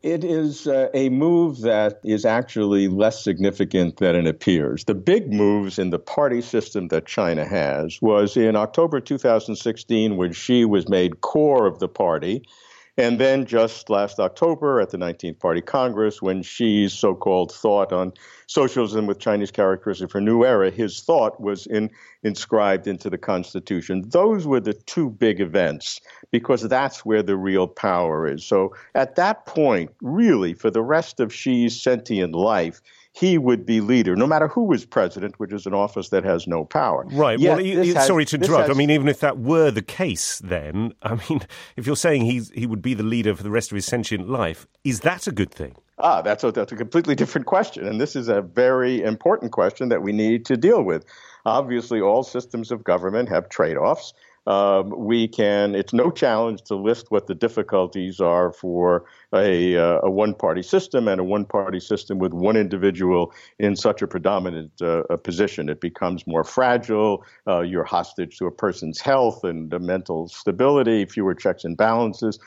[0.05, 4.85] It is uh, a move that is actually less significant than it appears.
[4.85, 10.35] The big moves in the party system that China has was in October 2016 when
[10.35, 12.47] Xi was made core of the party
[12.97, 17.93] and then just last October at the 19th Party Congress, when Xi's so called thought
[17.93, 18.13] on
[18.47, 21.91] socialism with Chinese characteristics for new era, his thought was in,
[22.23, 24.09] inscribed into the Constitution.
[24.09, 28.45] Those were the two big events because that's where the real power is.
[28.45, 32.81] So at that point, really, for the rest of Xi's sentient life,
[33.15, 36.49] he would be leader, no matter who was president, which is an office that has
[36.49, 37.07] no power.
[37.13, 37.39] Right.
[37.39, 38.67] Yet well, you, you, has, sorry to interrupt.
[38.67, 41.43] Has, I mean, even if that were the case, then I mean,
[41.77, 44.29] if you're saying he's, he would be the leader for the rest of his sentient
[44.29, 45.77] life, is that a good thing?
[45.99, 49.91] Ah, that's a, that's a completely different question, and this is a very important question
[49.91, 51.05] that we need to deal with.
[51.47, 54.13] Obviously, all systems of government have trade-offs
[54.47, 59.05] um, we can, it's no challenge to list what the difficulties are for
[59.35, 63.75] a, uh, a one party system and a one party system with one individual in
[63.77, 65.69] such a predominant uh, position.
[65.69, 67.25] It becomes more fragile.
[67.47, 72.39] Uh, you're hostage to a person's health and mental stability, fewer checks and balances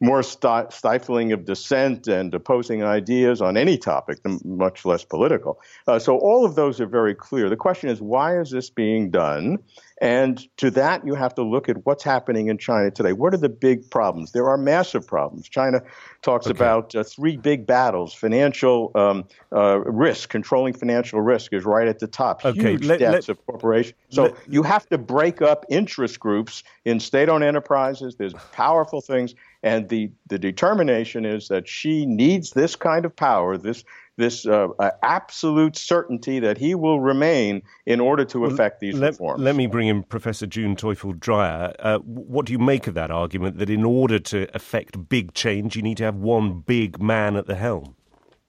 [0.00, 5.60] more st- stifling of dissent and opposing ideas on any topic, much less political.
[5.86, 7.48] Uh, so all of those are very clear.
[7.48, 9.58] The question is, why is this being done?
[10.00, 13.12] And to that, you have to look at what's happening in China today.
[13.12, 14.32] What are the big problems?
[14.32, 15.48] There are massive problems.
[15.48, 15.80] China
[16.20, 16.56] talks okay.
[16.56, 18.12] about uh, three big battles.
[18.12, 22.44] Financial um, uh, risk, controlling financial risk is right at the top.
[22.44, 22.72] Okay.
[22.72, 23.94] Huge let, debts let, of corporations.
[24.08, 28.16] So let, you have to break up interest groups in state-owned enterprises.
[28.16, 29.34] There's powerful things.
[29.64, 33.82] And the, the determination is that Xi needs this kind of power, this
[34.16, 39.12] this uh, uh, absolute certainty that he will remain in order to effect these let,
[39.12, 39.40] reforms.
[39.40, 41.74] Let me bring in Professor June Teufel Dreyer.
[41.80, 45.74] Uh, what do you make of that argument that in order to effect big change,
[45.74, 47.96] you need to have one big man at the helm?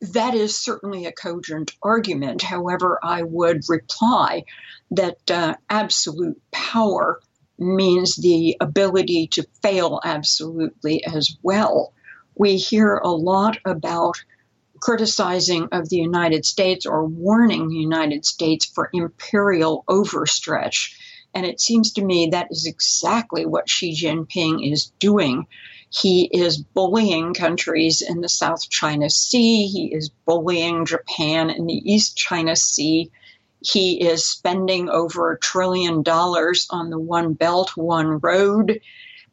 [0.01, 2.43] That is certainly a cogent argument.
[2.43, 4.43] However, I would reply
[4.91, 7.21] that uh, absolute power
[7.57, 11.93] means the ability to fail absolutely as well.
[12.35, 14.17] We hear a lot about
[14.81, 20.93] criticizing of the United States or warning the United States for imperial overstretch.
[21.33, 25.47] And it seems to me that is exactly what Xi Jinping is doing.
[25.89, 29.67] He is bullying countries in the South China Sea.
[29.67, 33.11] He is bullying Japan in the East China Sea.
[33.65, 38.79] He is spending over a trillion dollars on the One Belt, One Road,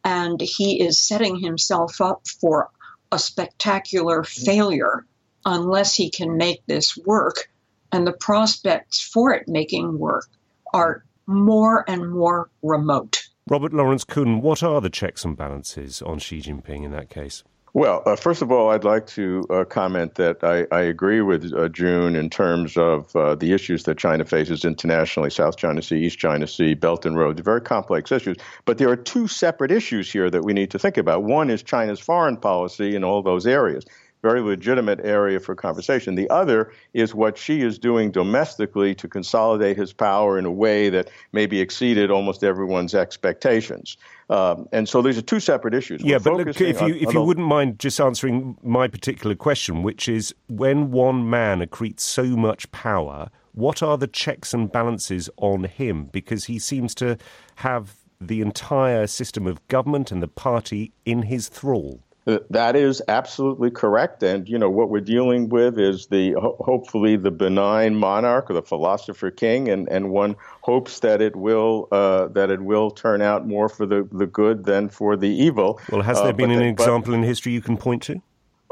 [0.04, 2.70] and he is setting himself up for
[3.10, 5.06] a spectacular failure
[5.44, 7.50] unless he can make this work.
[7.92, 10.26] And the prospects for it making work
[10.72, 13.28] are more and more remote.
[13.48, 17.44] Robert Lawrence Kuhn, what are the checks and balances on Xi Jinping in that case?
[17.74, 21.54] Well, uh, first of all, I'd like to uh, comment that I, I agree with
[21.54, 25.96] uh, June in terms of uh, the issues that China faces internationally South China Sea,
[25.96, 27.38] East China Sea, Belt and Road.
[27.38, 28.36] They're very complex issues.
[28.66, 31.22] But there are two separate issues here that we need to think about.
[31.22, 33.86] One is China's foreign policy in all those areas
[34.22, 36.14] very legitimate area for conversation.
[36.14, 40.88] The other is what Xi is doing domestically to consolidate his power in a way
[40.90, 43.96] that maybe exceeded almost everyone's expectations.
[44.30, 46.02] Um, and so these are two separate issues.
[46.02, 48.86] Yeah, We're but look, if you on, if on you wouldn't mind just answering my
[48.86, 54.54] particular question, which is when one man accretes so much power, what are the checks
[54.54, 56.06] and balances on him?
[56.06, 57.18] Because he seems to
[57.56, 62.00] have the entire system of government and the party in his thrall.
[62.24, 67.32] That is absolutely correct, and you know what we're dealing with is the hopefully the
[67.32, 72.48] benign monarch or the philosopher king, and, and one hopes that it will uh, that
[72.48, 75.80] it will turn out more for the, the good than for the evil.
[75.90, 78.22] Well, has there uh, been an example but, in history you can point to?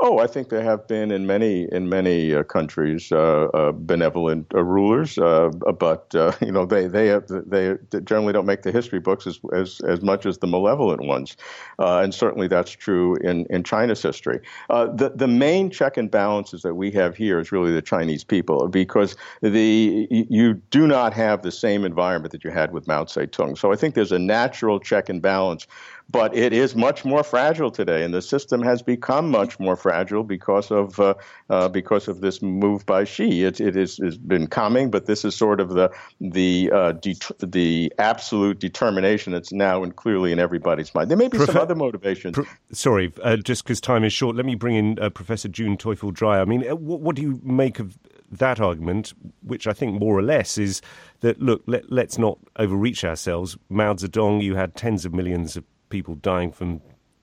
[0.03, 4.47] Oh, I think there have been in many in many uh, countries uh, uh, benevolent
[4.55, 6.07] uh, rulers, uh, but
[6.41, 10.01] you know they they have, they generally don't make the history books as as, as
[10.01, 11.37] much as the malevolent ones,
[11.79, 14.41] and certainly that's true in, in China's history.
[14.71, 18.69] the the main check and balances that we have here is really the Chinese people,
[18.69, 23.59] because the you do not have the same environment that you had with Mao Zedong.
[23.59, 25.67] So I think there's a natural check and balance
[26.11, 30.25] but it is much more fragile today, and the system has become much more fragile
[30.25, 31.15] because of uh,
[31.49, 33.45] uh, because of this move by Xi.
[33.45, 35.91] It, it is, has been coming, but this is sort of the
[36.21, 41.11] the uh, det- the absolute determination that's now and clearly in everybody's mind.
[41.11, 42.35] There may be some other motivations.
[42.35, 45.77] Pro- sorry, uh, just because time is short, let me bring in uh, Professor June
[45.77, 46.43] Teufel Dreyer.
[46.43, 47.99] I mean, uh, what, what do you make of
[48.31, 50.81] that argument, which I think more or less is
[51.21, 53.57] that look, let, us not overreach ourselves.
[53.69, 56.81] Mao Zedong, you had tens of millions of people dying from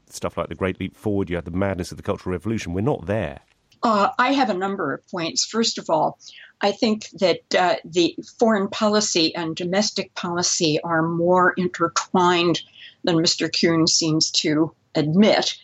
[0.09, 1.29] stuff like the Great Leap Forward.
[1.29, 2.73] You had the madness of the Cultural Revolution.
[2.73, 3.39] We're not there.
[3.83, 5.45] Uh, I have a number of points.
[5.45, 6.19] First of all,
[6.61, 12.61] I think that uh, the foreign policy and domestic policy are more intertwined
[13.03, 13.49] than Mr.
[13.49, 15.55] Kuhn seems to admit.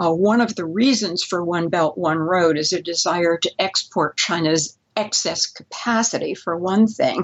[0.00, 4.16] Uh, one of the reasons for One Belt, One Road is a desire to export
[4.16, 7.22] China's excess capacity, for one thing,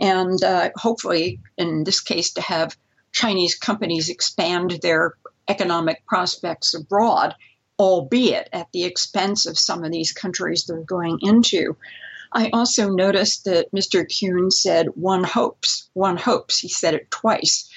[0.00, 2.76] and uh, hopefully, in this case, to have
[3.12, 5.14] Chinese companies expand their
[5.48, 7.34] economic prospects abroad,
[7.78, 11.76] albeit at the expense of some of these countries they're going into.
[12.32, 14.04] I also noticed that Mr.
[14.06, 16.58] Kuhn said, one hopes, one hopes.
[16.58, 17.70] He said it twice.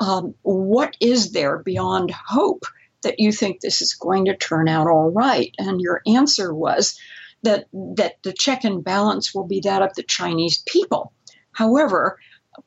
[0.00, 2.66] Um, what is there beyond hope
[3.02, 5.54] that you think this is going to turn out all right?
[5.58, 6.98] And your answer was
[7.42, 11.12] that, that the check and balance will be that of the Chinese people.
[11.52, 12.18] However,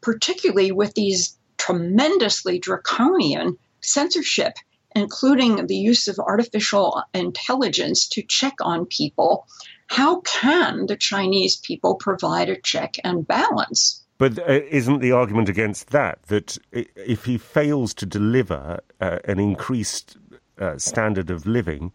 [0.02, 4.54] particularly with these tremendously draconian censorship,
[4.96, 9.48] including the use of artificial intelligence to check on people.
[9.88, 14.04] How can the Chinese people provide a check and balance?
[14.18, 19.40] But uh, isn't the argument against that that if he fails to deliver uh, an
[19.40, 20.18] increased
[20.60, 21.92] uh, standard of living,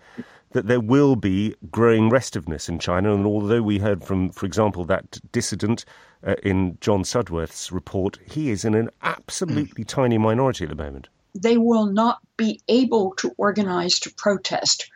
[0.53, 3.15] that there will be growing restiveness in China?
[3.15, 5.85] And although we heard from, for example, that dissident
[6.27, 9.89] uh, in John Sudworth's report, he is in an absolutely mm.
[9.89, 11.09] tiny minority at the moment.
[11.35, 14.91] They will not be able to organize to protest.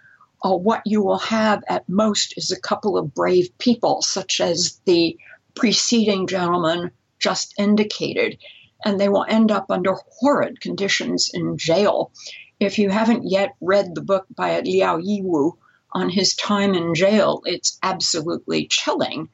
[0.44, 4.80] Uh, what you will have at most is a couple of brave people, such as
[4.84, 5.16] the
[5.54, 8.38] preceding gentleman just indicated,
[8.84, 12.12] and they will end up under horrid conditions in jail.
[12.58, 15.56] If you haven't yet read the book by Liao Yiwu
[15.92, 19.28] on his time in jail, it's absolutely chilling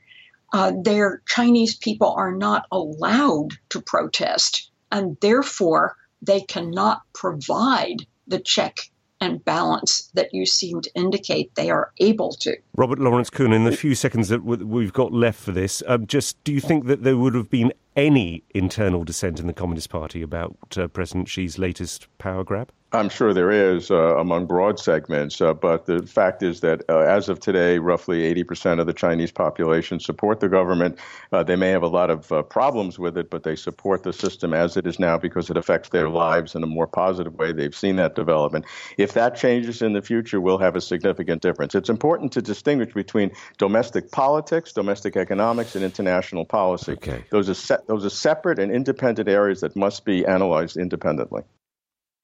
[0.53, 8.39] uh, their Chinese people are not allowed to protest, and therefore they cannot provide the
[8.39, 8.77] check
[9.21, 12.57] and balance that you seem to indicate they are able to.
[12.75, 16.43] Robert Lawrence Kuhn, in the few seconds that we've got left for this, um, just
[16.43, 20.23] do you think that there would have been any internal dissent in the Communist Party
[20.23, 22.73] about uh, President Xi's latest power grab?
[22.95, 26.99] I'm sure there is uh, among broad segments, uh, but the fact is that uh,
[26.99, 30.99] as of today, roughly 80% of the Chinese population support the government.
[31.33, 34.13] Uh, they may have a lot of uh, problems with it, but they support the
[34.13, 37.53] system as it is now because it affects their lives in a more positive way.
[37.53, 38.67] They've seen that development.
[38.99, 41.75] If that changes in the future, we'll have a significant difference.
[41.75, 46.93] It's important to distinguish distinguish between domestic politics, domestic economics, and international policy.
[46.93, 47.25] Okay.
[47.31, 51.43] Those are se- those are separate and independent areas that must be analyzed independently.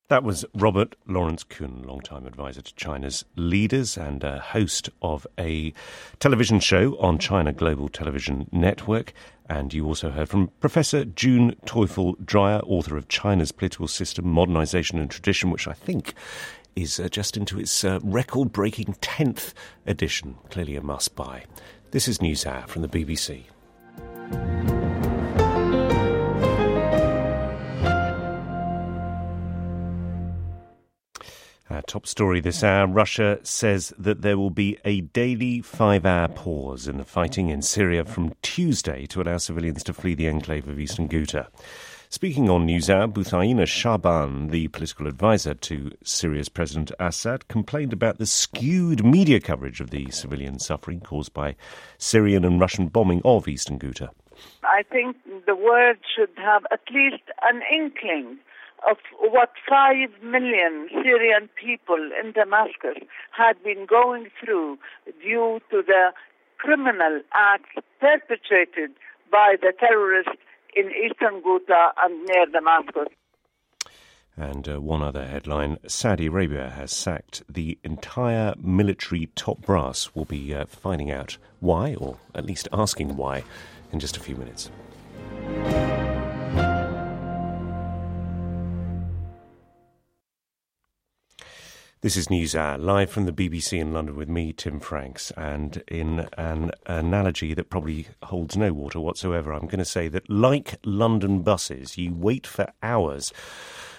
[0.09, 5.75] That was Robert Lawrence Kuhn, longtime advisor to China's leaders and a host of a
[6.19, 9.13] television show on China Global Television Network.
[9.51, 14.99] And you also heard from Professor June Teufel Dreyer, author of China's Political System, Modernization
[14.99, 16.15] and Tradition, which I think
[16.83, 19.53] is uh, just into its uh, record breaking 10th
[19.87, 20.37] edition.
[20.51, 21.45] Clearly a must buy.
[21.91, 23.45] This is NewsHour from the BBC.
[31.71, 36.29] Our top story this hour Russia says that there will be a daily five hour
[36.29, 40.67] pause in the fighting in Syria from Tuesday to allow civilians to flee the enclave
[40.67, 41.49] of eastern Ghouta.
[42.11, 48.25] Speaking on NewsHour, Buthaina Shaban, the political advisor to Syria's President Assad, complained about the
[48.25, 51.55] skewed media coverage of the civilian suffering caused by
[51.99, 54.09] Syrian and Russian bombing of eastern Ghouta.
[54.65, 58.39] I think the world should have at least an inkling
[58.91, 62.97] of what five million Syrian people in Damascus
[63.33, 64.79] had been going through
[65.23, 66.13] due to the
[66.57, 68.93] criminal acts perpetrated
[69.31, 70.41] by the terrorists
[70.75, 73.09] in eastern Ghouta and near Damascus.
[74.37, 80.11] And uh, one other headline Saudi Arabia has sacked the entire military top brass.
[80.15, 83.43] We'll be uh, finding out why, or at least asking why,
[83.91, 84.71] in just a few minutes.
[92.01, 95.33] This is News Hour, live from the BBC in London with me, Tim Franks.
[95.33, 100.31] And in an analogy that probably holds no water whatsoever, I'm going to say that,
[100.31, 103.33] like London buses, you wait for hours,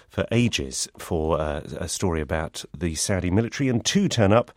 [0.08, 4.50] for ages, for uh, a story about the Saudi military, and two turn up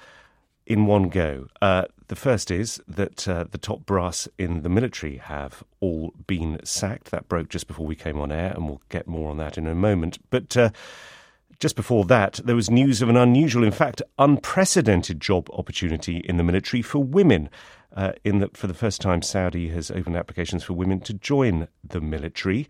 [0.66, 1.50] in one go.
[1.62, 6.62] Uh, the first is that uh, the top brass in the military have all been
[6.64, 7.12] sacked.
[7.12, 9.68] That broke just before we came on air, and we'll get more on that in
[9.68, 10.18] a moment.
[10.30, 10.70] But uh,
[11.60, 16.38] just before that, there was news of an unusual, in fact, unprecedented job opportunity in
[16.38, 17.50] the military for women.
[17.96, 21.68] Uh, in that, for the first time, Saudi has opened applications for women to join
[21.84, 22.68] the military.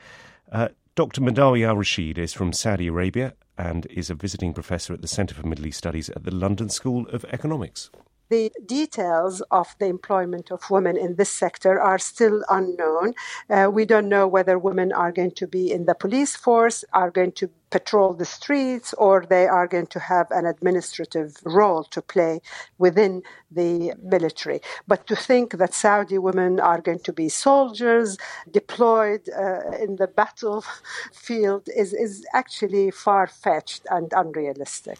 [0.51, 1.21] Uh, Dr.
[1.21, 5.34] Madawi Al Rashid is from Saudi Arabia and is a visiting professor at the Centre
[5.36, 7.89] for Middle East Studies at the London School of Economics.
[8.30, 13.13] The details of the employment of women in this sector are still unknown.
[13.49, 17.11] Uh, we don't know whether women are going to be in the police force, are
[17.11, 22.01] going to patrol the streets, or they are going to have an administrative role to
[22.01, 22.39] play
[22.78, 24.61] within the military.
[24.88, 28.17] But to think that Saudi women are going to be soldiers
[28.49, 34.99] deployed uh, in the battlefield is, is actually far fetched and unrealistic.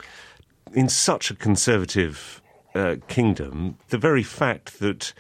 [0.74, 2.43] In such a conservative
[2.76, 5.14] uh, kingdom, the very fact that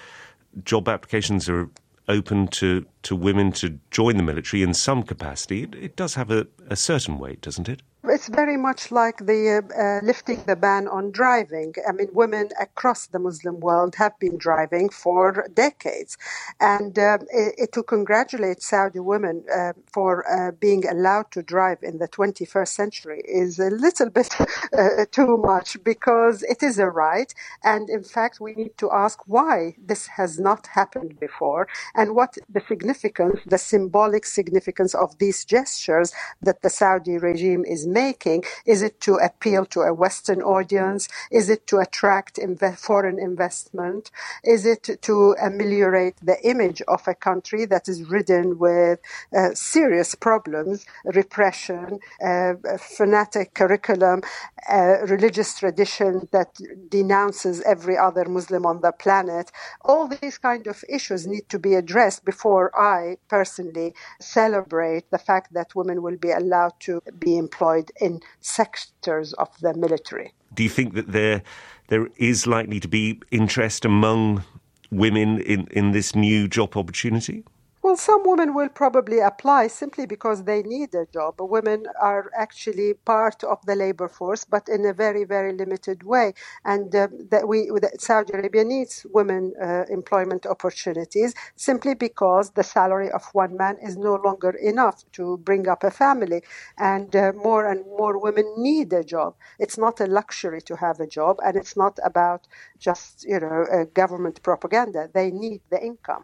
[0.63, 1.69] job applications are
[2.07, 6.31] open to, to women to join the military in some capacity, it, it does have
[6.31, 7.81] a, a certain weight, doesn't it?
[8.05, 11.73] It's very much like the uh, uh, lifting the ban on driving.
[11.87, 16.17] I mean, women across the Muslim world have been driving for decades.
[16.59, 21.99] And uh, it, to congratulate Saudi women uh, for uh, being allowed to drive in
[21.99, 24.35] the 21st century is a little bit
[24.77, 27.33] uh, too much because it is a right.
[27.63, 32.37] And in fact, we need to ask why this has not happened before and what
[32.49, 38.43] the significance, the symbolic significance of these gestures that the Saudi regime is making?
[38.65, 41.07] Is it to appeal to a Western audience?
[41.31, 42.39] Is it to attract
[42.77, 44.11] foreign investment?
[44.43, 48.99] Is it to ameliorate the image of a country that is ridden with
[49.35, 54.21] uh, serious problems, repression, uh, fanatic curriculum,
[54.69, 56.51] uh, religious tradition that
[56.89, 59.51] denounces every other Muslim on the planet?
[59.81, 65.53] All these kind of issues need to be addressed before I personally celebrate the fact
[65.53, 70.33] that women will be allowed to be employed in sectors of the military.
[70.53, 71.41] Do you think that there
[71.87, 74.43] there is likely to be interest among
[74.91, 77.43] women in, in this new job opportunity?
[77.83, 81.35] Well, some women will probably apply simply because they need a job.
[81.39, 86.33] Women are actually part of the labor force, but in a very, very limited way.
[86.63, 92.63] And uh, that we, that Saudi Arabia needs women uh, employment opportunities simply because the
[92.63, 96.41] salary of one man is no longer enough to bring up a family.
[96.77, 99.35] And uh, more and more women need a job.
[99.59, 102.47] It's not a luxury to have a job, and it's not about
[102.79, 105.09] just you know government propaganda.
[105.13, 106.23] They need the income.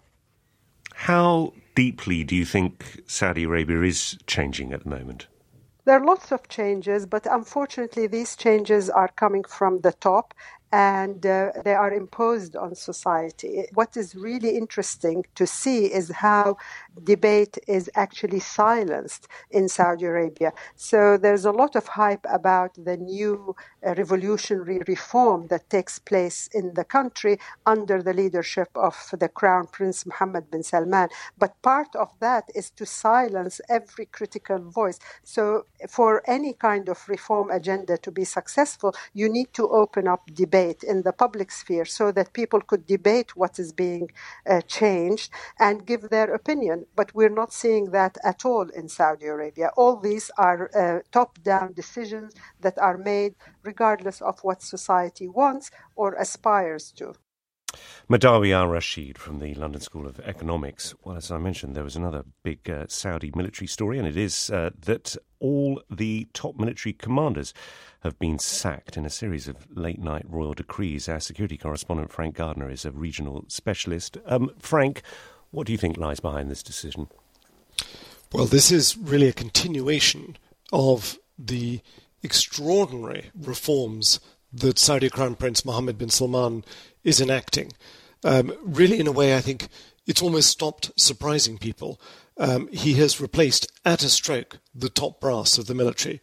[1.04, 5.28] How deeply do you think Saudi Arabia is changing at the moment?
[5.86, 10.34] There are lots of changes, but unfortunately, these changes are coming from the top
[10.74, 13.64] and uh, they are imposed on society.
[13.74, 16.58] What is really interesting to see is how
[17.04, 20.52] debate is actually silenced in Saudi Arabia.
[20.76, 26.50] So there's a lot of hype about the new uh, revolutionary reform that takes place
[26.54, 31.10] in the country under the leadership of the Crown Prince Mohammed bin Salman.
[31.38, 35.00] But part of that is to silence every critical voice.
[35.24, 40.22] So for any kind of reform agenda to be successful, you need to open up
[40.34, 44.12] debate in the public sphere so that people could debate what is being
[44.50, 49.26] uh, changed and give their opinion but we're not seeing that at all in Saudi
[49.26, 49.72] Arabia.
[49.78, 55.72] All these are uh, top down decisions that are made regardless of what society wants
[55.96, 57.14] or aspires to.
[58.10, 60.96] Madawi Al Rashid from the London School of Economics.
[61.04, 64.50] Well, as I mentioned, there was another big uh, Saudi military story, and it is
[64.50, 67.54] uh, that all the top military commanders
[68.02, 71.08] have been sacked in a series of late night royal decrees.
[71.08, 74.18] Our security correspondent, Frank Gardner, is a regional specialist.
[74.26, 75.04] Um, Frank,
[75.52, 77.08] what do you think lies behind this decision?
[78.32, 80.38] Well, this is really a continuation
[80.72, 81.82] of the
[82.22, 84.20] extraordinary reforms
[84.52, 86.64] that Saudi Crown Prince Mohammed bin Salman
[87.04, 87.72] is enacting.
[88.24, 89.68] Um, really, in a way, I think
[90.06, 92.00] it's almost stopped surprising people.
[92.38, 96.22] Um, he has replaced, at a stroke, the top brass of the military.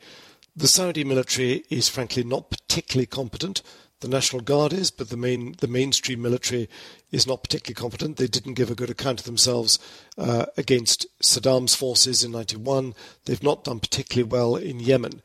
[0.54, 3.62] The Saudi military is frankly not particularly competent
[4.00, 6.68] the National Guard is, but the main the mainstream military
[7.10, 8.16] is not particularly competent.
[8.16, 9.78] They didn't give a good account of themselves
[10.18, 12.94] uh, against Saddam's forces in '91.
[13.24, 15.22] They've not done particularly well in Yemen.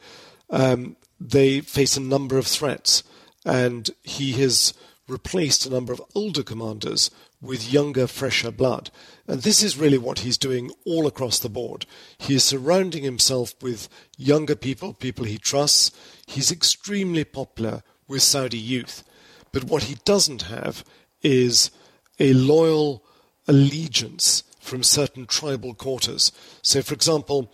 [0.49, 3.03] Um, they face a number of threats,
[3.45, 4.74] and he has
[5.07, 7.11] replaced a number of older commanders
[7.41, 8.89] with younger, fresher blood.
[9.28, 11.86] And this is really what he's doing all across the board.
[12.17, 15.91] He is surrounding himself with younger people, people he trusts.
[16.28, 19.04] He's extremely popular with Saudi youth.
[19.52, 20.84] But what he doesn't have
[21.22, 21.72] is
[22.20, 23.04] a loyal
[23.47, 26.32] allegiance from certain tribal quarters.
[26.62, 27.52] So, for example,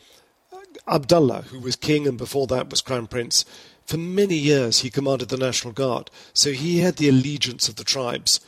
[0.88, 3.46] Abdullah, who was king and before that was crown prince,
[3.86, 7.84] for many years he commanded the National Guard, so he had the allegiance of the
[7.84, 8.40] tribes.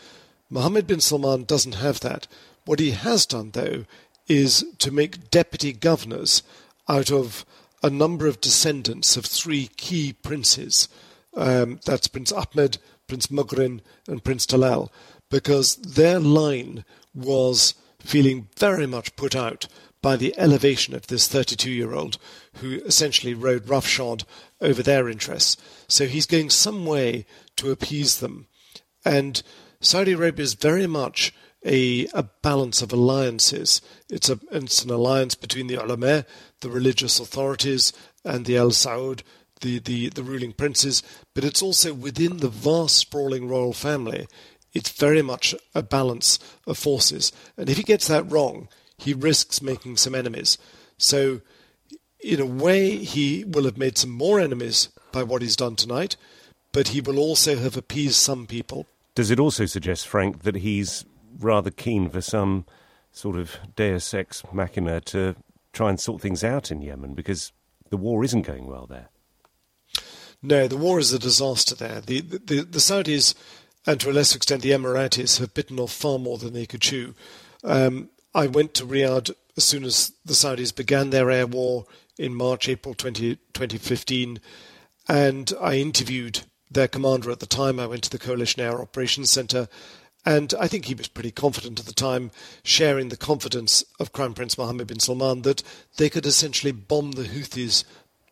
[0.49, 2.27] Mohammed bin Salman doesn't have that.
[2.65, 3.85] What he has done, though,
[4.27, 6.43] is to make deputy governors
[6.87, 7.45] out of
[7.81, 10.89] a number of descendants of three key princes
[11.35, 12.77] um, that's Prince Ahmed,
[13.07, 14.89] Prince Muqrin, and Prince Talal,
[15.29, 19.67] because their line was feeling very much put out
[20.01, 22.17] by the elevation of this 32 year old
[22.55, 24.23] who essentially rode roughshod
[24.61, 25.57] over their interests.
[25.87, 27.25] So he's going some way
[27.57, 28.47] to appease them.
[29.03, 29.41] And
[29.81, 31.33] Saudi Arabia is very much
[31.65, 33.81] a, a balance of alliances.
[34.09, 36.25] It's, a, it's an alliance between the ulama,
[36.61, 37.91] the religious authorities,
[38.23, 39.21] and the Al Saud,
[39.61, 41.03] the, the, the ruling princes,
[41.33, 44.27] but it's also within the vast sprawling royal family.
[44.73, 47.31] It's very much a balance of forces.
[47.57, 50.57] And if he gets that wrong, he risks making some enemies.
[50.97, 51.41] So,
[52.21, 56.17] in a way, he will have made some more enemies by what he's done tonight,
[56.71, 58.85] but he will also have appeased some people.
[59.15, 61.05] Does it also suggest, Frank, that he's
[61.39, 62.65] rather keen for some
[63.11, 65.35] sort of deus ex machina to
[65.73, 67.51] try and sort things out in Yemen because
[67.89, 69.09] the war isn't going well there?
[70.41, 72.01] No, the war is a disaster there.
[72.01, 73.35] The, the, the Saudis,
[73.85, 76.81] and to a lesser extent the Emiratis, have bitten off far more than they could
[76.81, 77.13] chew.
[77.63, 81.85] Um, I went to Riyadh as soon as the Saudis began their air war
[82.17, 84.39] in March, April 20, 2015,
[85.07, 87.79] and I interviewed their commander at the time.
[87.79, 89.67] I went to the Coalition Air Operations Centre,
[90.25, 92.31] and I think he was pretty confident at the time,
[92.63, 95.63] sharing the confidence of Crown Prince Mohammed bin Salman that
[95.97, 97.83] they could essentially bomb the Houthis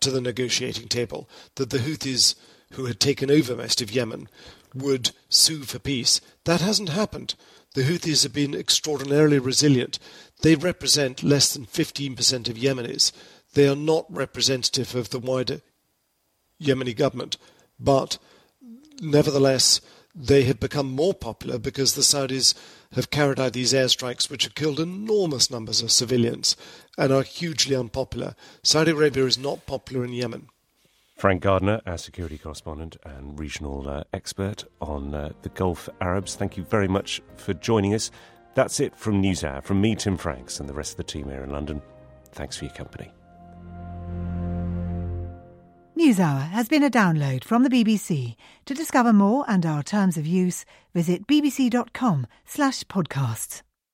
[0.01, 2.35] to the negotiating table, that the Houthis,
[2.73, 4.29] who had taken over most of Yemen,
[4.73, 6.21] would sue for peace.
[6.43, 7.35] That hasn't happened.
[7.73, 9.99] The Houthis have been extraordinarily resilient.
[10.41, 13.11] They represent less than 15% of Yemenis.
[13.53, 15.61] They are not representative of the wider
[16.61, 17.37] Yemeni government,
[17.79, 18.17] but
[19.01, 19.81] nevertheless,
[20.18, 22.55] they have become more popular because the Saudis
[22.93, 26.57] have carried out these airstrikes which have killed enormous numbers of civilians
[26.97, 28.36] and are hugely unpopular.
[28.63, 30.49] Saudi Arabia is not popular in Yemen.
[31.15, 36.57] Frank Gardner, our security correspondent and regional uh, expert on uh, the Gulf Arabs, thank
[36.57, 38.11] you very much for joining us.
[38.53, 39.63] That's it from NewsHour.
[39.63, 41.82] From me, Tim Franks, and the rest of the team here in London.
[42.32, 43.11] Thanks for your company.
[45.97, 48.35] NewsHour has been a download from the BBC.
[48.65, 53.63] To discover more and our terms of use, visit bbc.com slash podcasts.